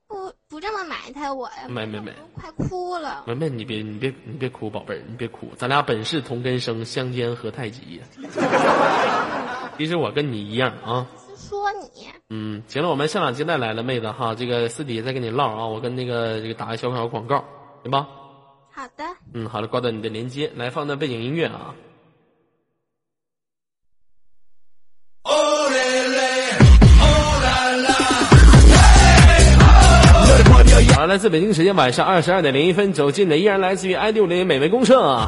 [0.07, 1.67] 不不这么埋汰我呀？
[1.67, 3.23] 没没没我快哭了。
[3.25, 8.03] 妹妹，你别你别你别哭，宝贝儿，你别哭，咱俩本是同根生，相煎何太急呀。
[9.77, 11.07] 其实我跟你一样啊。
[11.27, 17.43] 是说你，嗯，行了，我们现场接待来了，妹子哈，这个私底下再跟你唠啊，我跟那个这个打个小小广告，
[17.81, 18.07] 行吧？
[18.71, 19.03] 好的。
[19.33, 21.73] 嗯，好了，挂断你的连接，来放段背景音乐啊。
[30.95, 35.27] 好，来自北京时间晚上二十二点零一分走进的，依然来自于 i 六零美味公社。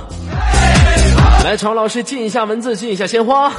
[1.43, 3.51] 来，常老师，进一下文字，进一下鲜花。